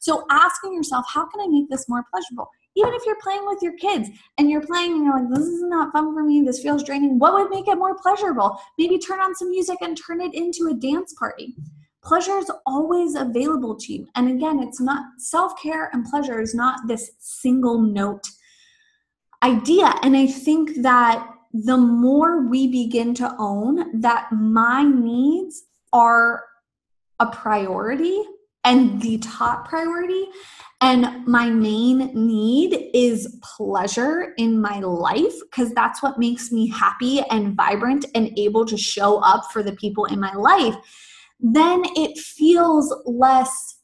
So, 0.00 0.24
asking 0.30 0.74
yourself, 0.74 1.06
how 1.08 1.26
can 1.26 1.40
I 1.40 1.46
make 1.48 1.68
this 1.70 1.88
more 1.88 2.04
pleasurable? 2.12 2.48
Even 2.76 2.94
if 2.94 3.02
you're 3.06 3.20
playing 3.20 3.44
with 3.46 3.58
your 3.62 3.76
kids 3.76 4.08
and 4.36 4.50
you're 4.50 4.66
playing 4.66 4.92
and 4.92 5.04
you're 5.04 5.18
like, 5.18 5.28
this 5.30 5.46
is 5.46 5.62
not 5.62 5.92
fun 5.92 6.14
for 6.14 6.22
me, 6.22 6.42
this 6.42 6.62
feels 6.62 6.84
draining, 6.84 7.18
what 7.18 7.32
would 7.34 7.50
make 7.50 7.66
it 7.68 7.76
more 7.76 7.96
pleasurable? 7.96 8.58
Maybe 8.78 8.98
turn 8.98 9.20
on 9.20 9.34
some 9.34 9.50
music 9.50 9.78
and 9.80 9.96
turn 9.96 10.20
it 10.20 10.34
into 10.34 10.68
a 10.70 10.74
dance 10.74 11.14
party. 11.14 11.56
Pleasure 12.04 12.38
is 12.38 12.50
always 12.66 13.14
available 13.16 13.76
to 13.76 13.92
you. 13.92 14.06
And 14.14 14.30
again, 14.30 14.60
it's 14.62 14.80
not 14.80 15.04
self 15.18 15.60
care 15.60 15.90
and 15.92 16.04
pleasure 16.04 16.40
is 16.40 16.54
not 16.54 16.86
this 16.86 17.10
single 17.18 17.80
note 17.80 18.24
idea. 19.42 19.94
And 20.02 20.16
I 20.16 20.26
think 20.26 20.82
that 20.82 21.28
the 21.52 21.76
more 21.76 22.46
we 22.48 22.68
begin 22.68 23.14
to 23.14 23.34
own 23.38 24.00
that 24.00 24.28
my 24.32 24.84
needs 24.84 25.64
are 25.92 26.44
a 27.20 27.26
priority 27.26 28.22
and 28.68 29.00
the 29.00 29.16
top 29.18 29.66
priority, 29.66 30.26
and 30.82 31.26
my 31.26 31.48
main 31.48 32.12
need 32.14 32.90
is 32.92 33.38
pleasure 33.42 34.34
in 34.36 34.60
my 34.60 34.78
life 34.80 35.34
because 35.50 35.72
that's 35.72 36.02
what 36.02 36.18
makes 36.18 36.52
me 36.52 36.68
happy 36.68 37.20
and 37.30 37.56
vibrant 37.56 38.04
and 38.14 38.38
able 38.38 38.66
to 38.66 38.76
show 38.76 39.18
up 39.20 39.50
for 39.52 39.62
the 39.62 39.72
people 39.72 40.04
in 40.04 40.20
my 40.20 40.34
life. 40.34 40.76
Then 41.40 41.82
it 41.96 42.18
feels 42.18 42.94
less 43.06 43.76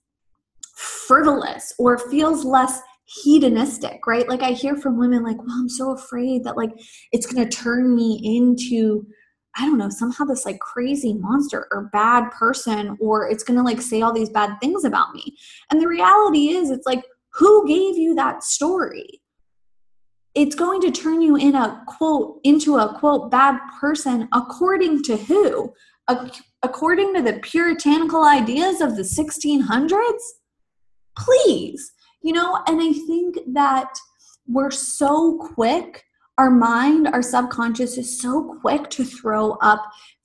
frivolous 0.77 1.73
or 1.79 1.97
feels 1.97 2.45
less 2.45 2.81
hedonistic, 3.07 4.07
right? 4.07 4.29
Like 4.29 4.43
I 4.43 4.51
hear 4.51 4.77
from 4.77 4.99
women 4.99 5.23
like, 5.23 5.39
well, 5.39 5.57
I'm 5.59 5.69
so 5.69 5.93
afraid 5.93 6.45
that 6.45 6.59
like 6.59 6.73
it's 7.11 7.27
going 7.27 7.49
to 7.49 7.57
turn 7.57 7.95
me 7.95 8.21
into 8.23 9.07
I 9.57 9.67
don't 9.67 9.79
know, 9.79 9.89
somehow 9.89 10.25
this 10.25 10.45
like 10.45 10.59
crazy 10.59 11.15
monster 11.15 11.67
or 11.71 11.91
bad 11.93 12.31
person, 12.31 12.97
or 13.01 13.29
it's 13.29 13.45
gonna 13.45 13.63
like 13.63 13.81
say 13.81 14.03
all 14.03 14.13
these 14.13 14.31
bad 14.31 14.59
things 14.61 14.85
about 14.85 15.15
me. 15.15 15.37
And 15.71 15.81
the 15.81 15.89
reality 15.89 16.49
is, 16.49 16.71
it's 16.71 16.87
like, 16.87 17.05
who 17.35 17.67
gave 17.67 17.97
you 17.97 18.15
that 18.15 18.43
story? 18.43 19.21
It's 20.35 20.57
going 20.57 20.81
to 20.81 20.91
turn 20.91 21.21
you 21.21 21.37
in 21.37 21.55
a 21.55 21.83
quote 21.87 22.41
into 22.43 22.77
a 22.77 22.99
quote 22.99 23.31
bad 23.31 23.59
person 23.81 24.29
according 24.33 25.03
to 25.05 25.17
who? 25.17 25.73
according 26.63 27.15
to 27.15 27.23
the 27.23 27.39
puritanical 27.43 28.25
ideas 28.25 28.81
of 28.81 28.97
the 28.97 29.03
1600s? 29.03 30.21
Please, 31.17 31.93
you 32.23 32.33
know, 32.33 32.63
and 32.67 32.81
I 32.81 32.93
think 32.93 33.39
that 33.55 33.89
we're 34.47 34.71
so 34.71 35.39
quick 35.55 36.05
our 36.39 36.51
mind, 36.51 37.09
our 37.09 37.23
subconscious 37.23 37.97
is 37.97 38.21
so 38.21 38.57
quick 38.61 38.91
to 38.91 39.05
throw 39.05 39.53
up 39.63 39.85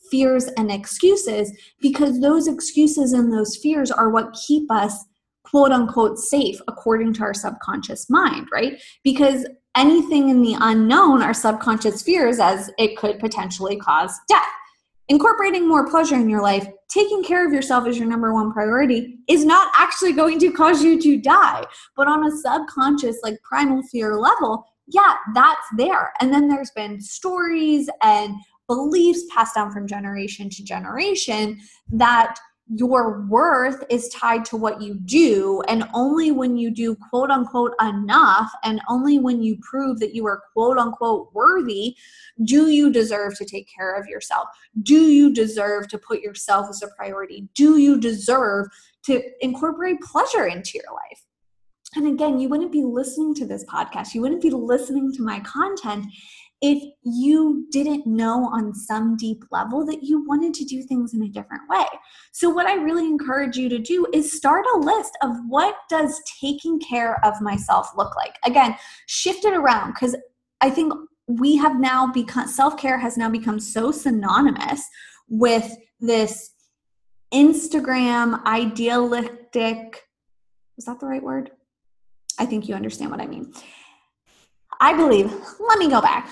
fears 0.09 0.45
and 0.57 0.71
excuses 0.71 1.51
because 1.81 2.19
those 2.19 2.47
excuses 2.47 3.13
and 3.13 3.31
those 3.31 3.57
fears 3.57 3.91
are 3.91 4.09
what 4.09 4.35
keep 4.47 4.69
us 4.71 5.05
quote 5.43 5.71
unquote 5.71 6.17
safe 6.17 6.59
according 6.67 7.13
to 7.13 7.21
our 7.21 7.33
subconscious 7.33 8.09
mind, 8.09 8.47
right? 8.51 8.81
Because 9.03 9.45
anything 9.75 10.29
in 10.29 10.41
the 10.41 10.55
unknown, 10.59 11.21
our 11.21 11.33
subconscious 11.33 12.01
fears 12.01 12.39
as 12.39 12.71
it 12.77 12.97
could 12.97 13.19
potentially 13.19 13.77
cause 13.77 14.17
death. 14.27 14.41
Incorporating 15.07 15.67
more 15.67 15.89
pleasure 15.89 16.15
in 16.15 16.29
your 16.29 16.41
life, 16.41 16.67
taking 16.87 17.23
care 17.23 17.45
of 17.45 17.51
yourself 17.51 17.87
as 17.87 17.97
your 17.97 18.07
number 18.07 18.31
one 18.31 18.51
priority 18.51 19.17
is 19.27 19.43
not 19.43 19.71
actually 19.75 20.13
going 20.13 20.37
to 20.39 20.51
cause 20.51 20.83
you 20.83 21.01
to 21.01 21.19
die. 21.19 21.63
But 21.95 22.07
on 22.07 22.27
a 22.27 22.31
subconscious, 22.31 23.17
like 23.23 23.41
primal 23.41 23.81
fear 23.91 24.15
level, 24.17 24.65
yeah, 24.89 25.15
that's 25.33 25.67
there. 25.77 26.13
And 26.19 26.33
then 26.33 26.47
there's 26.47 26.71
been 26.71 26.99
stories 26.99 27.89
and 28.01 28.35
beliefs 28.67 29.23
passed 29.33 29.55
down 29.55 29.71
from 29.71 29.87
generation 29.87 30.49
to 30.49 30.63
generation 30.63 31.59
that 31.91 32.37
your 32.75 33.25
worth 33.27 33.83
is 33.89 34.09
tied 34.09 34.45
to 34.45 34.55
what 34.55 34.79
you 34.79 34.93
do. 34.93 35.61
And 35.67 35.85
only 35.93 36.31
when 36.31 36.55
you 36.55 36.69
do 36.69 36.95
quote 37.09 37.31
unquote 37.31 37.73
enough, 37.81 38.51
and 38.63 38.79
only 38.87 39.17
when 39.17 39.41
you 39.41 39.57
prove 39.61 39.99
that 39.99 40.13
you 40.13 40.27
are 40.27 40.43
quote 40.53 40.77
unquote 40.77 41.29
worthy, 41.33 41.95
do 42.43 42.69
you 42.69 42.91
deserve 42.91 43.35
to 43.37 43.45
take 43.45 43.67
care 43.75 43.95
of 43.95 44.07
yourself? 44.07 44.47
Do 44.83 45.01
you 45.01 45.33
deserve 45.33 45.87
to 45.89 45.97
put 45.97 46.21
yourself 46.21 46.67
as 46.69 46.83
a 46.83 46.89
priority? 46.95 47.49
Do 47.55 47.77
you 47.77 47.99
deserve 47.99 48.67
to 49.05 49.23
incorporate 49.41 49.99
pleasure 50.01 50.45
into 50.45 50.71
your 50.75 50.93
life? 50.93 51.25
And 51.95 52.07
again, 52.07 52.39
you 52.39 52.49
wouldn't 52.49 52.71
be 52.71 52.83
listening 52.83 53.33
to 53.35 53.45
this 53.45 53.65
podcast, 53.65 54.13
you 54.13 54.21
wouldn't 54.21 54.41
be 54.41 54.51
listening 54.51 55.11
to 55.13 55.23
my 55.23 55.39
content 55.41 56.05
if 56.61 56.83
you 57.03 57.65
didn't 57.71 58.05
know 58.05 58.49
on 58.51 58.73
some 58.73 59.15
deep 59.15 59.43
level 59.49 59.85
that 59.85 60.03
you 60.03 60.25
wanted 60.25 60.53
to 60.53 60.65
do 60.65 60.83
things 60.83 61.13
in 61.13 61.23
a 61.23 61.29
different 61.29 61.63
way. 61.69 61.85
So 62.33 62.49
what 62.49 62.65
I 62.65 62.73
really 62.73 63.05
encourage 63.05 63.55
you 63.55 63.69
to 63.69 63.79
do 63.79 64.05
is 64.13 64.35
start 64.35 64.65
a 64.75 64.77
list 64.77 65.17
of 65.23 65.31
what 65.47 65.75
does 65.89 66.21
taking 66.41 66.79
care 66.79 67.23
of 67.25 67.39
myself 67.39 67.91
look 67.95 68.15
like. 68.17 68.35
Again, 68.45 68.75
shift 69.07 69.45
it 69.45 69.53
around 69.53 69.93
cuz 69.93 70.15
I 70.59 70.69
think 70.69 70.93
we 71.27 71.55
have 71.55 71.79
now 71.79 72.11
become 72.11 72.47
self-care 72.47 72.97
has 72.97 73.15
now 73.15 73.29
become 73.29 73.59
so 73.59 73.91
synonymous 73.91 74.83
with 75.29 75.77
this 76.01 76.51
Instagram 77.31 78.43
idealistic 78.45 80.09
is 80.79 80.85
that 80.85 80.99
the 80.99 81.05
right 81.05 81.21
word? 81.21 81.51
I 82.39 82.45
think 82.45 82.67
you 82.67 82.75
understand 82.75 83.11
what 83.11 83.21
I 83.21 83.27
mean. 83.27 83.53
I 84.79 84.93
believe, 84.93 85.31
let 85.59 85.77
me 85.77 85.89
go 85.89 86.01
back. 86.01 86.31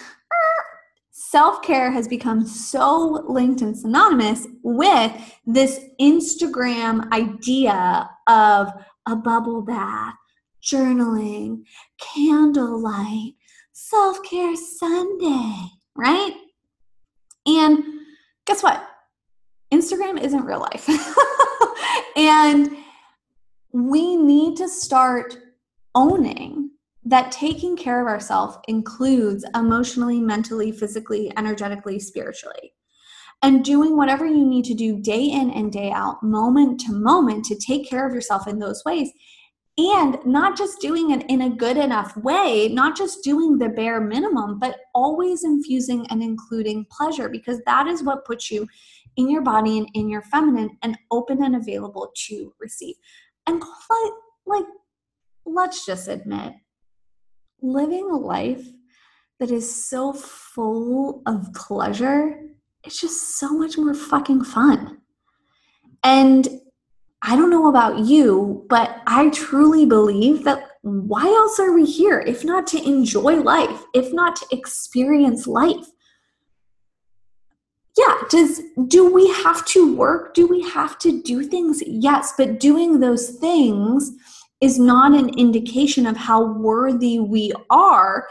Self 1.11 1.61
care 1.61 1.91
has 1.91 2.07
become 2.07 2.45
so 2.45 3.25
linked 3.27 3.61
and 3.61 3.77
synonymous 3.77 4.47
with 4.63 5.11
this 5.45 5.81
Instagram 5.99 7.11
idea 7.11 8.09
of 8.27 8.71
a 9.05 9.15
bubble 9.15 9.61
bath, 9.61 10.15
journaling, 10.63 11.63
candlelight, 11.99 13.33
Self 13.73 14.23
Care 14.23 14.55
Sunday, 14.55 15.65
right? 15.95 16.33
And 17.45 17.83
guess 18.45 18.63
what? 18.63 18.87
Instagram 19.73 20.21
isn't 20.21 20.45
real 20.45 20.59
life. 20.59 20.89
and 22.15 22.77
we 23.73 24.15
need 24.15 24.55
to 24.57 24.69
start 24.69 25.37
owning 25.97 26.69
that 27.03 27.31
taking 27.31 27.75
care 27.75 27.99
of 27.99 28.07
ourselves 28.07 28.57
includes 28.67 29.43
emotionally, 29.55 30.19
mentally, 30.19 30.71
physically, 30.71 31.33
energetically, 31.35 31.99
spiritually. 31.99 32.73
And 33.41 33.65
doing 33.65 33.97
whatever 33.97 34.25
you 34.25 34.45
need 34.45 34.65
to 34.65 34.73
do 34.73 35.01
day 35.01 35.23
in 35.23 35.49
and 35.51 35.71
day 35.71 35.91
out, 35.91 36.21
moment 36.21 36.79
to 36.81 36.91
moment, 36.91 37.45
to 37.45 37.55
take 37.57 37.89
care 37.89 38.07
of 38.07 38.13
yourself 38.13 38.47
in 38.47 38.59
those 38.59 38.83
ways. 38.85 39.11
And 39.77 40.17
not 40.25 40.57
just 40.57 40.81
doing 40.81 41.11
it 41.11 41.23
in 41.29 41.41
a 41.41 41.55
good 41.55 41.77
enough 41.77 42.15
way, 42.17 42.67
not 42.67 42.95
just 42.95 43.23
doing 43.23 43.57
the 43.57 43.69
bare 43.69 44.01
minimum, 44.01 44.59
but 44.59 44.77
always 44.93 45.43
infusing 45.43 46.05
and 46.07 46.21
including 46.21 46.85
pleasure 46.91 47.29
because 47.29 47.61
that 47.65 47.87
is 47.87 48.03
what 48.03 48.25
puts 48.25 48.51
you 48.51 48.67
in 49.17 49.29
your 49.29 49.41
body 49.41 49.77
and 49.77 49.87
in 49.93 50.09
your 50.09 50.23
feminine 50.23 50.77
and 50.81 50.97
open 51.11 51.43
and 51.43 51.55
available 51.55 52.11
to 52.27 52.53
receive. 52.59 52.95
And 53.45 53.59
like, 53.61 54.13
like 54.45 54.65
let's 55.47 55.85
just 55.85 56.07
admit, 56.07 56.53
living 57.61 58.09
a 58.11 58.17
life 58.17 58.65
that 59.39 59.51
is 59.51 59.85
so 59.85 60.13
full 60.13 61.21
of 61.25 61.53
pleasure 61.53 62.39
it's 62.87 63.01
just 63.01 63.37
so 63.37 63.49
much 63.49 63.77
more 63.77 63.93
fucking 63.93 64.45
fun. 64.45 64.99
And 66.03 66.47
I 67.21 67.35
don't 67.35 67.49
know 67.49 67.67
about 67.67 67.99
you, 67.99 68.65
but 68.69 69.01
I 69.05 69.29
truly 69.29 69.85
believe 69.85 70.45
that 70.45 70.63
why 70.83 71.25
else 71.25 71.59
are 71.59 71.73
we 71.73 71.83
here 71.83 72.23
if 72.25 72.45
not 72.45 72.65
to 72.67 72.81
enjoy 72.81 73.41
life, 73.41 73.83
if 73.93 74.13
not 74.13 74.37
to 74.37 74.45
experience 74.51 75.47
life? 75.47 75.85
Yeah, 77.97 78.15
does 78.29 78.61
do 78.87 79.11
we 79.11 79.27
have 79.43 79.65
to 79.65 79.93
work? 79.93 80.33
Do 80.33 80.47
we 80.47 80.61
have 80.69 80.97
to 80.99 81.21
do 81.21 81.43
things? 81.43 81.83
Yes, 81.85 82.33
but 82.37 82.59
doing 82.59 83.01
those 83.01 83.31
things 83.31 84.11
is 84.61 84.79
not 84.79 85.13
an 85.13 85.29
indication 85.37 86.05
of 86.05 86.17
how 86.17 86.53
worthy 86.53 87.19
we 87.19 87.51
are 87.69 88.27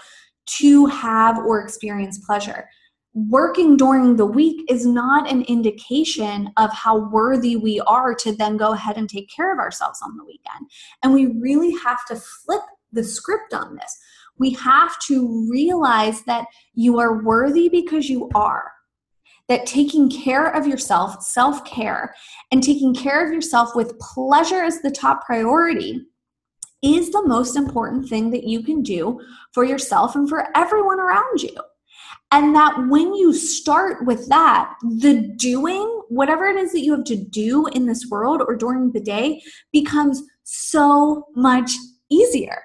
to 0.59 0.87
have 0.87 1.39
or 1.39 1.61
experience 1.61 2.19
pleasure 2.25 2.69
working 3.17 3.79
during 3.79 4.17
the 4.17 4.27
week 4.27 4.63
is 4.71 4.85
not 4.85 5.31
an 5.31 5.41
indication 5.45 6.51
of 6.59 6.71
how 6.71 6.99
worthy 7.09 7.57
we 7.57 7.81
are 7.87 8.15
to 8.15 8.31
then 8.37 8.59
go 8.59 8.75
ahead 8.75 8.99
and 8.99 9.09
take 9.09 9.31
care 9.35 9.51
of 9.51 9.59
ourselves 9.59 10.01
on 10.03 10.19
the 10.19 10.25
weekend. 10.25 10.71
And 11.03 11.15
we 11.15 11.27
really 11.41 11.75
have 11.83 12.05
to 12.09 12.17
flip 12.17 12.61
the 12.93 13.03
script 13.03 13.55
on 13.55 13.75
this. 13.75 13.99
We 14.39 14.51
have 14.51 14.99
to 15.07 15.49
realize 15.51 16.25
that 16.25 16.47
you 16.75 16.99
are 16.99 17.23
worthy 17.23 17.71
because 17.71 18.11
you 18.11 18.29
are. 18.35 18.71
That 19.49 19.65
taking 19.65 20.11
care 20.11 20.49
of 20.49 20.67
yourself, 20.67 21.23
self 21.23 21.65
care, 21.65 22.15
and 22.51 22.63
taking 22.63 22.93
care 22.95 23.25
of 23.25 23.33
yourself 23.33 23.77
with 23.77 23.99
pleasure 24.01 24.63
as 24.63 24.83
the 24.83 24.91
top 24.91 25.25
priority 25.25 26.03
is 26.87 27.11
the 27.11 27.27
most 27.27 27.57
important 27.57 28.09
thing 28.09 28.31
that 28.31 28.45
you 28.45 28.63
can 28.63 28.83
do 28.83 29.21
for 29.53 29.65
yourself 29.65 30.15
and 30.15 30.29
for 30.29 30.47
everyone 30.57 31.01
around 31.01 31.43
you. 31.43 31.57
And 32.31 32.55
that 32.55 32.89
when 32.89 33.15
you 33.15 33.33
start 33.33 34.05
with 34.05 34.29
that, 34.29 34.75
the 34.83 35.33
doing, 35.37 36.03
whatever 36.09 36.47
it 36.47 36.57
is 36.57 36.73
that 36.73 36.85
you 36.85 36.93
have 36.93 37.05
to 37.05 37.17
do 37.17 37.67
in 37.69 37.87
this 37.87 38.07
world 38.11 38.43
or 38.47 38.57
during 38.57 38.93
the 38.93 39.01
day, 39.01 39.43
becomes 39.73 40.23
so 40.43 41.27
much 41.35 41.73
easier. 42.11 42.63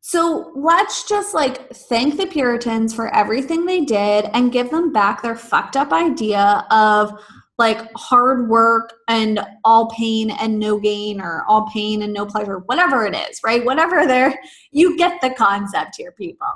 So 0.00 0.52
let's 0.54 1.08
just 1.08 1.32
like 1.32 1.70
thank 1.70 2.18
the 2.18 2.26
Puritans 2.26 2.94
for 2.94 3.14
everything 3.14 3.64
they 3.64 3.80
did 3.80 4.26
and 4.34 4.52
give 4.52 4.70
them 4.70 4.92
back 4.92 5.22
their 5.22 5.36
fucked 5.36 5.76
up 5.76 5.92
idea 5.92 6.66
of 6.70 7.18
like 7.56 7.92
hard 7.96 8.48
work 8.48 8.94
and 9.08 9.40
all 9.64 9.88
pain 9.90 10.30
and 10.30 10.58
no 10.58 10.78
gain 10.78 11.20
or 11.20 11.44
all 11.46 11.68
pain 11.70 12.02
and 12.02 12.12
no 12.12 12.26
pleasure, 12.26 12.58
whatever 12.66 13.06
it 13.06 13.14
is, 13.14 13.40
right? 13.44 13.64
Whatever 13.64 14.06
they're, 14.06 14.38
you 14.72 14.96
get 14.96 15.20
the 15.20 15.30
concept 15.30 15.96
here, 15.96 16.12
people. 16.12 16.48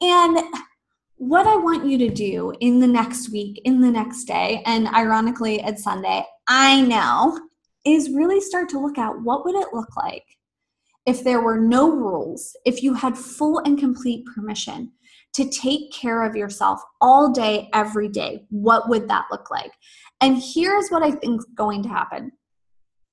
And 0.00 0.38
what 1.16 1.46
I 1.46 1.56
want 1.56 1.86
you 1.86 1.98
to 1.98 2.08
do 2.08 2.54
in 2.60 2.80
the 2.80 2.86
next 2.86 3.30
week, 3.30 3.60
in 3.64 3.82
the 3.82 3.90
next 3.90 4.24
day, 4.24 4.62
and 4.64 4.88
ironically 4.88 5.60
it's 5.60 5.82
Sunday, 5.82 6.24
I 6.48 6.80
know, 6.80 7.38
is 7.84 8.10
really 8.10 8.40
start 8.40 8.70
to 8.70 8.78
look 8.78 8.96
at 8.96 9.20
what 9.20 9.44
would 9.44 9.54
it 9.54 9.68
look 9.74 9.96
like 9.96 10.24
if 11.06 11.24
there 11.24 11.40
were 11.40 11.58
no 11.58 11.90
rules, 11.90 12.56
if 12.64 12.82
you 12.82 12.94
had 12.94 13.16
full 13.16 13.58
and 13.58 13.78
complete 13.78 14.24
permission 14.34 14.92
to 15.34 15.48
take 15.48 15.92
care 15.92 16.22
of 16.24 16.34
yourself 16.34 16.80
all 17.00 17.30
day, 17.30 17.68
every 17.72 18.08
day, 18.08 18.44
what 18.50 18.88
would 18.88 19.08
that 19.08 19.26
look 19.30 19.50
like? 19.50 19.72
And 20.20 20.42
here's 20.42 20.88
what 20.88 21.02
I 21.02 21.12
think 21.12 21.40
is 21.40 21.46
going 21.54 21.82
to 21.84 21.88
happen. 21.88 22.32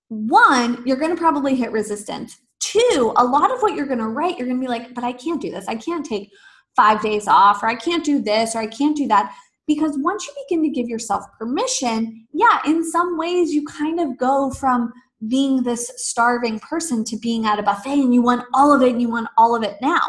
One, 0.09 0.83
you're 0.85 0.97
going 0.97 1.15
to 1.15 1.19
probably 1.19 1.55
hit 1.55 1.71
resistance. 1.71 2.37
Two, 2.59 3.13
a 3.17 3.23
lot 3.23 3.51
of 3.51 3.61
what 3.61 3.75
you're 3.75 3.85
going 3.85 3.99
to 3.99 4.07
write, 4.07 4.37
you're 4.37 4.47
going 4.47 4.59
to 4.59 4.65
be 4.65 4.69
like, 4.69 4.93
but 4.93 5.03
I 5.03 5.13
can't 5.13 5.41
do 5.41 5.51
this. 5.51 5.67
I 5.67 5.75
can't 5.75 6.05
take 6.05 6.29
five 6.75 7.01
days 7.01 7.27
off, 7.27 7.63
or 7.63 7.67
I 7.67 7.75
can't 7.75 8.03
do 8.03 8.21
this, 8.21 8.55
or 8.55 8.59
I 8.59 8.67
can't 8.67 8.95
do 8.95 9.07
that. 9.07 9.33
Because 9.67 9.97
once 9.97 10.25
you 10.25 10.33
begin 10.47 10.63
to 10.63 10.69
give 10.69 10.87
yourself 10.87 11.25
permission, 11.37 12.25
yeah, 12.33 12.59
in 12.65 12.89
some 12.89 13.17
ways 13.17 13.53
you 13.53 13.65
kind 13.65 13.99
of 13.99 14.17
go 14.17 14.49
from 14.51 14.91
being 15.27 15.63
this 15.63 15.91
starving 15.95 16.59
person 16.59 17.03
to 17.03 17.17
being 17.17 17.45
at 17.45 17.59
a 17.59 17.63
buffet 17.63 17.93
and 17.93 18.13
you 18.13 18.21
want 18.21 18.45
all 18.53 18.71
of 18.71 18.81
it 18.81 18.91
and 18.91 19.01
you 19.01 19.09
want 19.09 19.27
all 19.37 19.55
of 19.55 19.63
it 19.63 19.77
now. 19.81 20.01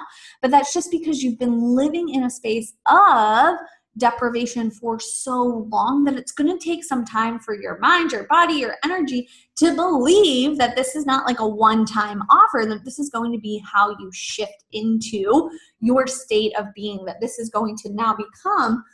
But 0.42 0.50
that's 0.50 0.74
just 0.74 0.90
because 0.90 1.22
you've 1.22 1.38
been 1.38 1.74
living 1.74 2.10
in 2.10 2.24
a 2.24 2.30
space 2.30 2.74
of 2.86 3.56
deprivation 3.96 4.70
for 4.70 5.00
so 5.00 5.66
long 5.70 6.04
that 6.04 6.16
it's 6.16 6.32
going 6.32 6.56
to 6.56 6.64
take 6.64 6.84
some 6.84 7.04
time 7.04 7.38
for 7.40 7.54
your 7.54 7.78
mind, 7.78 8.12
your 8.12 8.26
body, 8.28 8.54
your 8.54 8.76
energy 8.84 9.28
to 9.56 9.74
believe 9.74 10.56
that 10.58 10.76
this 10.76 10.94
is 10.94 11.04
not 11.04 11.26
like 11.26 11.40
a 11.40 11.48
one 11.48 11.84
time 11.84 12.22
offer, 12.30 12.64
that 12.66 12.84
this 12.84 12.98
is 12.98 13.10
going 13.10 13.32
to 13.32 13.38
be 13.38 13.62
how 13.70 13.90
you 13.98 14.10
shift 14.12 14.64
into 14.72 15.50
your 15.80 16.06
state 16.06 16.56
of 16.56 16.66
being, 16.74 17.04
that 17.04 17.20
this 17.20 17.38
is 17.38 17.50
going 17.50 17.76
to 17.76 17.90
now 17.92 18.14
become 18.14 18.84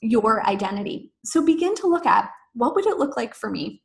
your 0.00 0.46
identity. 0.46 1.10
So 1.24 1.44
begin 1.44 1.74
to 1.76 1.86
look 1.86 2.06
at 2.06 2.28
what 2.54 2.74
would 2.74 2.86
it 2.86 2.98
look 2.98 3.16
like 3.16 3.34
for 3.34 3.50
me 3.50 3.82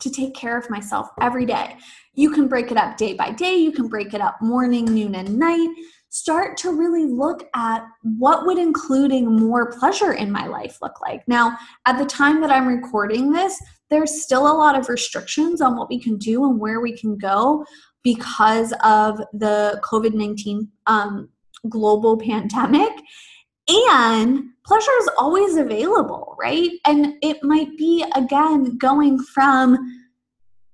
to 0.00 0.10
take 0.10 0.34
care 0.34 0.58
of 0.58 0.68
myself 0.70 1.08
every 1.20 1.46
day. 1.46 1.76
You 2.14 2.30
can 2.30 2.48
break 2.48 2.70
it 2.70 2.76
up 2.76 2.96
day 2.96 3.14
by 3.14 3.30
day, 3.32 3.56
you 3.56 3.72
can 3.72 3.88
break 3.88 4.14
it 4.14 4.20
up 4.20 4.40
morning, 4.40 4.84
noon, 4.86 5.14
and 5.14 5.38
night 5.38 5.70
start 6.14 6.56
to 6.56 6.70
really 6.70 7.06
look 7.06 7.48
at 7.56 7.84
what 8.02 8.46
would 8.46 8.56
including 8.56 9.34
more 9.34 9.72
pleasure 9.72 10.12
in 10.12 10.30
my 10.30 10.46
life 10.46 10.78
look 10.80 11.00
like. 11.00 11.26
Now, 11.26 11.58
at 11.86 11.98
the 11.98 12.06
time 12.06 12.40
that 12.40 12.52
I'm 12.52 12.68
recording 12.68 13.32
this, 13.32 13.60
there's 13.90 14.22
still 14.22 14.46
a 14.46 14.54
lot 14.56 14.78
of 14.78 14.88
restrictions 14.88 15.60
on 15.60 15.76
what 15.76 15.88
we 15.88 15.98
can 16.00 16.16
do 16.16 16.44
and 16.44 16.60
where 16.60 16.80
we 16.80 16.96
can 16.96 17.18
go 17.18 17.66
because 18.04 18.72
of 18.84 19.18
the 19.32 19.80
COVID 19.82 20.14
19 20.14 20.68
um, 20.86 21.30
global 21.68 22.16
pandemic. 22.30 22.92
And 23.68 24.50
pleasure 24.66 24.90
is 25.00 25.10
always 25.18 25.56
available, 25.56 26.36
right? 26.38 26.70
And 26.86 27.14
it 27.22 27.42
might 27.42 27.76
be, 27.78 28.04
again, 28.14 28.76
going 28.78 29.18
from 29.22 29.78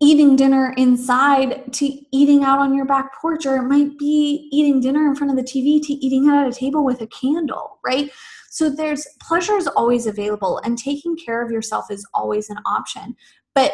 eating 0.02 0.34
dinner 0.34 0.72
inside 0.78 1.72
to 1.74 2.00
eating 2.10 2.42
out 2.42 2.58
on 2.58 2.74
your 2.74 2.86
back 2.86 3.20
porch, 3.20 3.44
or 3.44 3.56
it 3.56 3.64
might 3.64 3.98
be 3.98 4.48
eating 4.50 4.80
dinner 4.80 5.06
in 5.06 5.14
front 5.14 5.30
of 5.30 5.36
the 5.36 5.42
TV 5.42 5.80
to 5.82 5.92
eating 5.92 6.28
out 6.28 6.46
at 6.46 6.52
a 6.52 6.58
table 6.58 6.84
with 6.84 7.02
a 7.02 7.06
candle, 7.08 7.78
right? 7.84 8.10
So 8.50 8.70
there's 8.70 9.06
pleasure 9.20 9.56
is 9.56 9.68
always 9.68 10.06
available, 10.06 10.58
and 10.64 10.78
taking 10.78 11.16
care 11.16 11.42
of 11.44 11.50
yourself 11.50 11.90
is 11.90 12.06
always 12.14 12.48
an 12.48 12.58
option. 12.66 13.14
But 13.54 13.72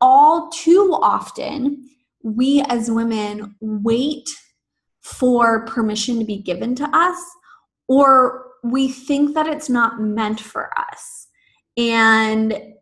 all 0.00 0.50
too 0.50 0.98
often, 1.02 1.88
we 2.22 2.62
as 2.68 2.90
women 2.90 3.56
wait 3.60 4.28
for 5.02 5.64
permission 5.64 6.18
to 6.18 6.24
be 6.24 6.36
given 6.36 6.74
to 6.74 6.84
us, 6.92 7.18
or 7.88 8.46
we 8.62 8.88
think 8.88 9.34
that 9.34 9.46
it's 9.46 9.68
not 9.68 10.00
meant 10.00 10.40
for 10.40 10.70
us. 10.78 11.28
And 11.76 12.74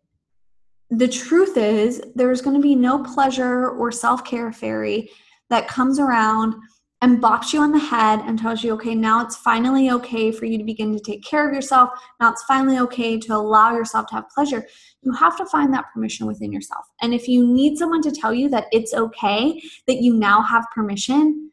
the 0.90 1.08
truth 1.08 1.56
is, 1.56 2.02
there's 2.14 2.40
going 2.40 2.56
to 2.56 2.62
be 2.62 2.74
no 2.74 3.02
pleasure 3.02 3.70
or 3.70 3.90
self 3.90 4.24
care 4.24 4.52
fairy 4.52 5.10
that 5.50 5.68
comes 5.68 5.98
around 5.98 6.54
and 7.02 7.22
bops 7.22 7.52
you 7.52 7.60
on 7.60 7.70
the 7.70 7.78
head 7.78 8.20
and 8.20 8.38
tells 8.38 8.64
you, 8.64 8.72
okay, 8.72 8.94
now 8.94 9.20
it's 9.20 9.36
finally 9.36 9.90
okay 9.90 10.32
for 10.32 10.46
you 10.46 10.56
to 10.56 10.64
begin 10.64 10.96
to 10.96 11.02
take 11.02 11.22
care 11.22 11.46
of 11.46 11.54
yourself. 11.54 11.90
Now 12.18 12.30
it's 12.30 12.44
finally 12.44 12.78
okay 12.78 13.18
to 13.18 13.34
allow 13.34 13.74
yourself 13.74 14.06
to 14.06 14.14
have 14.14 14.30
pleasure. 14.34 14.66
You 15.02 15.12
have 15.12 15.36
to 15.36 15.44
find 15.46 15.72
that 15.74 15.84
permission 15.92 16.26
within 16.26 16.50
yourself. 16.50 16.86
And 17.02 17.12
if 17.12 17.28
you 17.28 17.46
need 17.46 17.76
someone 17.76 18.00
to 18.02 18.10
tell 18.10 18.32
you 18.32 18.48
that 18.50 18.68
it's 18.72 18.94
okay, 18.94 19.60
that 19.86 19.98
you 19.98 20.14
now 20.14 20.40
have 20.40 20.64
permission, 20.74 21.50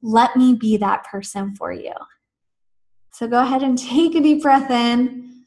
let 0.00 0.34
me 0.34 0.54
be 0.54 0.78
that 0.78 1.04
person 1.04 1.54
for 1.56 1.72
you. 1.72 1.92
So 3.20 3.28
go 3.28 3.42
ahead 3.42 3.62
and 3.62 3.76
take 3.92 4.14
a 4.14 4.20
deep 4.22 4.40
breath 4.40 4.70
in. 4.70 5.44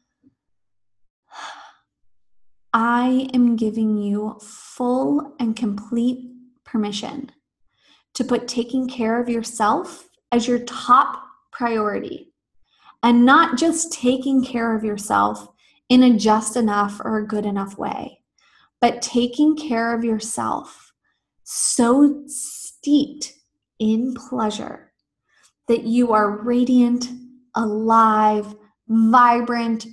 I 2.72 3.30
am 3.34 3.56
giving 3.56 3.98
you 3.98 4.38
full 4.40 5.34
and 5.40 5.56
complete 5.56 6.30
permission 6.64 7.32
to 8.14 8.24
put 8.24 8.48
taking 8.48 8.88
care 8.88 9.20
of 9.20 9.28
yourself 9.28 10.08
as 10.32 10.48
your 10.48 10.60
top 10.60 11.24
priority 11.52 12.32
and 13.02 13.26
not 13.26 13.58
just 13.58 13.92
taking 13.92 14.46
care 14.46 14.76
of 14.76 14.84
yourself 14.84 15.48
in 15.90 16.04
a 16.04 16.16
just 16.16 16.56
enough 16.56 17.02
or 17.04 17.18
a 17.18 17.28
good 17.28 17.46
enough 17.48 17.76
way, 17.76 18.20
but 18.82 19.02
taking 19.02 19.58
care 19.58 19.96
of 19.96 20.04
yourself 20.04 20.94
so 21.44 22.22
steeped 22.28 23.34
in 23.80 24.14
pleasure 24.14 24.94
that 25.68 25.86
you 25.86 26.12
are 26.14 26.44
radiant, 26.44 27.10
alive, 27.56 28.56
vibrant, 28.88 29.86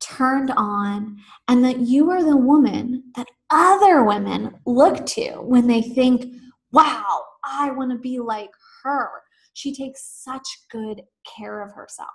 turned 0.00 0.50
on, 0.56 1.18
and 1.48 1.64
that 1.64 1.80
you 1.80 2.10
are 2.10 2.22
the 2.22 2.36
woman 2.36 3.04
that 3.16 3.28
other 3.50 4.04
women 4.04 4.54
look 4.66 5.06
to 5.06 5.30
when 5.40 5.66
they 5.66 5.82
think, 5.82 6.34
wow, 6.72 7.22
I 7.44 7.70
want 7.70 7.92
to 7.92 7.98
be 7.98 8.18
like 8.18 8.50
her. 8.82 9.08
She 9.52 9.74
takes 9.74 10.22
such 10.24 10.46
good 10.70 11.02
care 11.36 11.62
of 11.62 11.72
herself. 11.72 12.10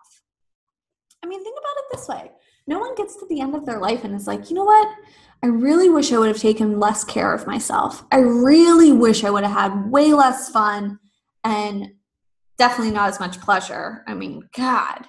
I 1.24 1.28
mean, 1.28 1.44
think 1.44 1.58
about 1.58 1.78
it 1.78 1.98
this 1.98 2.08
way 2.08 2.32
no 2.70 2.80
one 2.80 2.94
gets 2.94 3.16
to 3.16 3.26
the 3.26 3.42
end 3.42 3.56
of 3.56 3.66
their 3.66 3.80
life 3.80 4.04
and 4.04 4.16
is 4.16 4.28
like, 4.28 4.50
you 4.50 4.56
know 4.56 4.64
what? 4.64 4.88
I 5.42 5.48
really 5.48 5.90
wish 5.90 6.14
I 6.14 6.20
would 6.20 6.28
have 6.28 6.38
taken 6.38 6.80
less 6.80 7.04
care 7.04 7.34
of 7.34 7.48
myself. 7.48 8.06
I 8.12 8.20
really 8.20 8.92
wish 8.92 9.24
I 9.24 9.32
would 9.32 9.44
have 9.44 9.74
had 9.74 9.92
way 9.92 10.14
less 10.14 10.50
fun 10.50 11.00
and 11.44 11.88
definitely 12.60 12.94
not 12.94 13.10
as 13.10 13.20
much 13.20 13.40
pleasure. 13.40 14.04
I 14.06 14.14
mean, 14.14 14.48
God, 14.56 15.08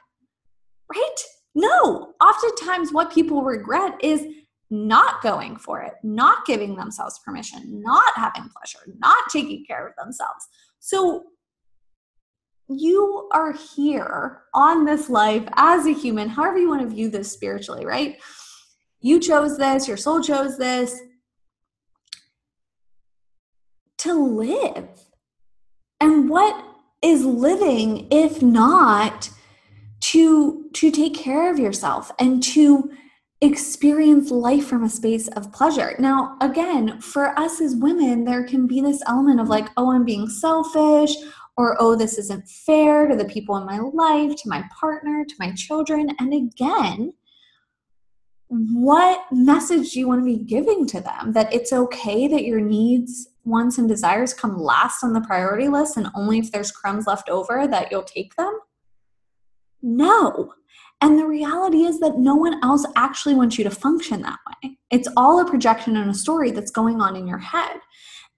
right? 0.90 1.16
No, 1.54 2.14
oftentimes 2.24 2.92
what 2.92 3.12
people 3.12 3.42
regret 3.42 3.94
is 4.02 4.24
not 4.70 5.20
going 5.20 5.56
for 5.56 5.82
it, 5.82 5.94
not 6.04 6.46
giving 6.46 6.76
themselves 6.76 7.20
permission, 7.24 7.82
not 7.82 8.12
having 8.14 8.48
pleasure, 8.56 8.96
not 9.00 9.24
taking 9.30 9.64
care 9.66 9.88
of 9.88 9.94
themselves. 9.96 10.46
So 10.78 11.24
you 12.68 13.28
are 13.32 13.52
here 13.52 14.42
on 14.54 14.84
this 14.84 15.10
life 15.10 15.42
as 15.56 15.86
a 15.86 15.92
human, 15.92 16.28
however 16.28 16.58
you 16.58 16.68
want 16.68 16.82
to 16.82 16.88
view 16.88 17.10
this 17.10 17.32
spiritually, 17.32 17.84
right? 17.84 18.16
You 19.00 19.18
chose 19.18 19.58
this, 19.58 19.88
your 19.88 19.96
soul 19.96 20.22
chose 20.22 20.56
this 20.56 21.00
to 23.98 24.14
live. 24.14 24.88
And 26.00 26.30
what 26.30 26.69
is 27.02 27.24
living 27.24 28.06
if 28.10 28.42
not 28.42 29.30
to 30.00 30.68
to 30.72 30.90
take 30.90 31.14
care 31.14 31.50
of 31.50 31.58
yourself 31.58 32.10
and 32.18 32.42
to 32.42 32.90
experience 33.42 34.30
life 34.30 34.66
from 34.66 34.84
a 34.84 34.88
space 34.88 35.28
of 35.28 35.52
pleasure. 35.52 35.96
Now, 35.98 36.36
again, 36.42 37.00
for 37.00 37.38
us 37.38 37.60
as 37.60 37.74
women, 37.74 38.24
there 38.24 38.44
can 38.44 38.66
be 38.66 38.82
this 38.82 39.02
element 39.06 39.40
of 39.40 39.48
like, 39.48 39.68
oh, 39.78 39.90
I'm 39.92 40.04
being 40.04 40.28
selfish, 40.28 41.14
or 41.56 41.76
oh, 41.80 41.96
this 41.96 42.18
isn't 42.18 42.48
fair 42.48 43.06
to 43.06 43.16
the 43.16 43.24
people 43.24 43.56
in 43.56 43.64
my 43.64 43.78
life, 43.78 44.36
to 44.36 44.48
my 44.48 44.64
partner, 44.78 45.24
to 45.24 45.34
my 45.38 45.52
children. 45.54 46.10
And 46.18 46.34
again, 46.34 47.12
what 48.48 49.20
message 49.30 49.92
do 49.92 50.00
you 50.00 50.08
want 50.08 50.20
to 50.20 50.24
be 50.24 50.44
giving 50.44 50.86
to 50.88 51.00
them? 51.00 51.32
That 51.32 51.52
it's 51.52 51.72
okay 51.72 52.28
that 52.28 52.44
your 52.44 52.60
needs, 52.60 53.28
wants, 53.44 53.79
and 53.79 53.88
desires 53.88 54.35
come 54.35 54.59
last 54.59 55.03
on 55.03 55.12
the 55.12 55.20
priority 55.20 55.68
list, 55.68 55.96
and 55.96 56.09
only 56.14 56.38
if 56.38 56.53
there's 56.53 56.70
crumbs 56.70 57.07
left 57.07 57.29
over 57.29 57.66
that 57.66 57.90
you'll 57.90 58.03
take 58.03 58.35
them? 58.37 58.59
No. 59.83 60.55
And 61.00 61.18
the 61.18 61.26
reality 61.26 61.85
is 61.85 62.00
that 62.00 62.18
no 62.18 62.35
one 62.35 62.62
else 62.62 62.85
actually 62.96 63.35
wants 63.35 63.57
you 63.57 63.64
to 63.64 63.70
function 63.70 64.20
that 64.22 64.38
way. 64.62 64.79
It's 64.90 65.09
all 65.16 65.40
a 65.40 65.48
projection 65.48 65.96
and 65.96 66.11
a 66.11 66.14
story 66.14 66.50
that's 66.50 66.70
going 66.70 67.00
on 67.00 67.16
in 67.16 67.26
your 67.26 67.38
head. 67.38 67.81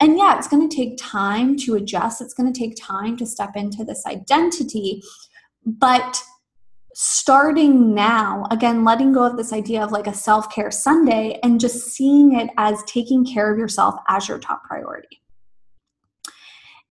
And 0.00 0.16
yeah, 0.16 0.36
it's 0.36 0.48
going 0.48 0.68
to 0.68 0.74
take 0.74 0.96
time 0.98 1.56
to 1.58 1.74
adjust, 1.74 2.20
it's 2.20 2.34
going 2.34 2.52
to 2.52 2.58
take 2.58 2.76
time 2.76 3.16
to 3.18 3.26
step 3.26 3.56
into 3.56 3.84
this 3.84 4.04
identity. 4.06 5.02
But 5.64 6.22
starting 6.94 7.94
now, 7.94 8.46
again, 8.50 8.84
letting 8.84 9.12
go 9.12 9.24
of 9.24 9.36
this 9.36 9.52
idea 9.52 9.82
of 9.82 9.92
like 9.92 10.06
a 10.06 10.14
self 10.14 10.52
care 10.52 10.70
Sunday 10.70 11.38
and 11.42 11.60
just 11.60 11.90
seeing 11.90 12.38
it 12.38 12.50
as 12.58 12.82
taking 12.84 13.24
care 13.24 13.52
of 13.52 13.58
yourself 13.58 13.94
as 14.08 14.28
your 14.28 14.38
top 14.38 14.64
priority. 14.64 15.21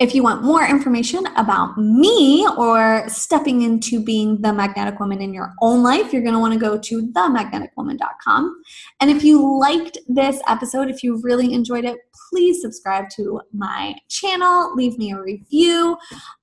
If 0.02 0.16
you 0.16 0.24
want 0.24 0.42
more 0.42 0.66
information 0.66 1.28
about 1.36 1.78
me 1.78 2.48
or 2.58 3.08
stepping 3.08 3.62
into 3.62 4.04
being 4.04 4.42
the 4.42 4.52
magnetic 4.52 5.00
woman 5.00 5.22
in 5.22 5.32
your 5.32 5.54
own 5.62 5.84
life, 5.84 6.12
you're 6.12 6.24
going 6.24 6.34
to 6.34 6.40
want 6.40 6.56
to 6.56 6.60
go 6.60 6.76
to 6.76 7.08
themagneticwoman.com. 7.12 8.64
And 9.00 9.12
if 9.12 9.24
you 9.24 9.60
liked 9.60 10.00
this 10.08 10.42
episode, 10.48 10.90
if 10.90 11.04
you 11.04 11.22
really 11.22 11.54
enjoyed 11.54 11.86
it, 11.86 12.00
please 12.32 12.64
subscribe 12.64 13.12
to 13.12 13.42
my 13.54 13.94
channel, 14.10 14.74
leave 14.76 14.98
me 14.98 15.12
a 15.12 15.22
review. 15.22 15.96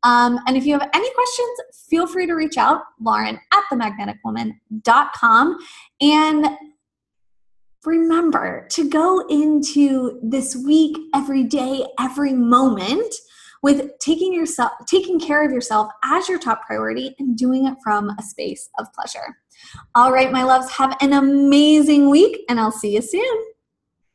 Um, 0.05 0.39
and 0.47 0.57
if 0.57 0.65
you 0.65 0.79
have 0.79 0.89
any 0.95 1.13
questions, 1.13 1.59
feel 1.91 2.07
free 2.07 2.29
to 2.29 2.35
reach 2.35 2.59
out, 2.59 2.83
Lauren 3.01 3.41
at 3.53 3.65
themagneticwoman.com. 3.73 5.59
And 6.01 6.47
remember 7.85 8.69
to 8.71 8.89
go 8.89 9.27
into 9.27 10.21
this 10.23 10.55
week, 10.55 10.97
every 11.13 11.43
day, 11.43 11.87
every 11.99 12.35
moment 12.35 13.13
with 13.63 13.99
taking 13.99 14.33
yourself 14.33 14.73
taking 14.87 15.19
care 15.19 15.45
of 15.45 15.53
yourself 15.53 15.91
as 16.05 16.29
your 16.29 16.39
top 16.39 16.65
priority 16.67 17.15
and 17.19 17.37
doing 17.37 17.67
it 17.67 17.77
from 17.83 18.11
a 18.11 18.23
space 18.23 18.69
of 18.79 18.87
pleasure. 18.93 19.37
All 19.95 20.13
right, 20.13 20.31
my 20.31 20.45
loves, 20.45 20.71
have 20.71 20.97
an 21.01 21.13
amazing 21.13 22.11
week 22.11 22.45
and 22.49 22.61
I'll 22.61 22.73
see 22.73 22.95
you 22.95 23.03
soon. 23.03 23.39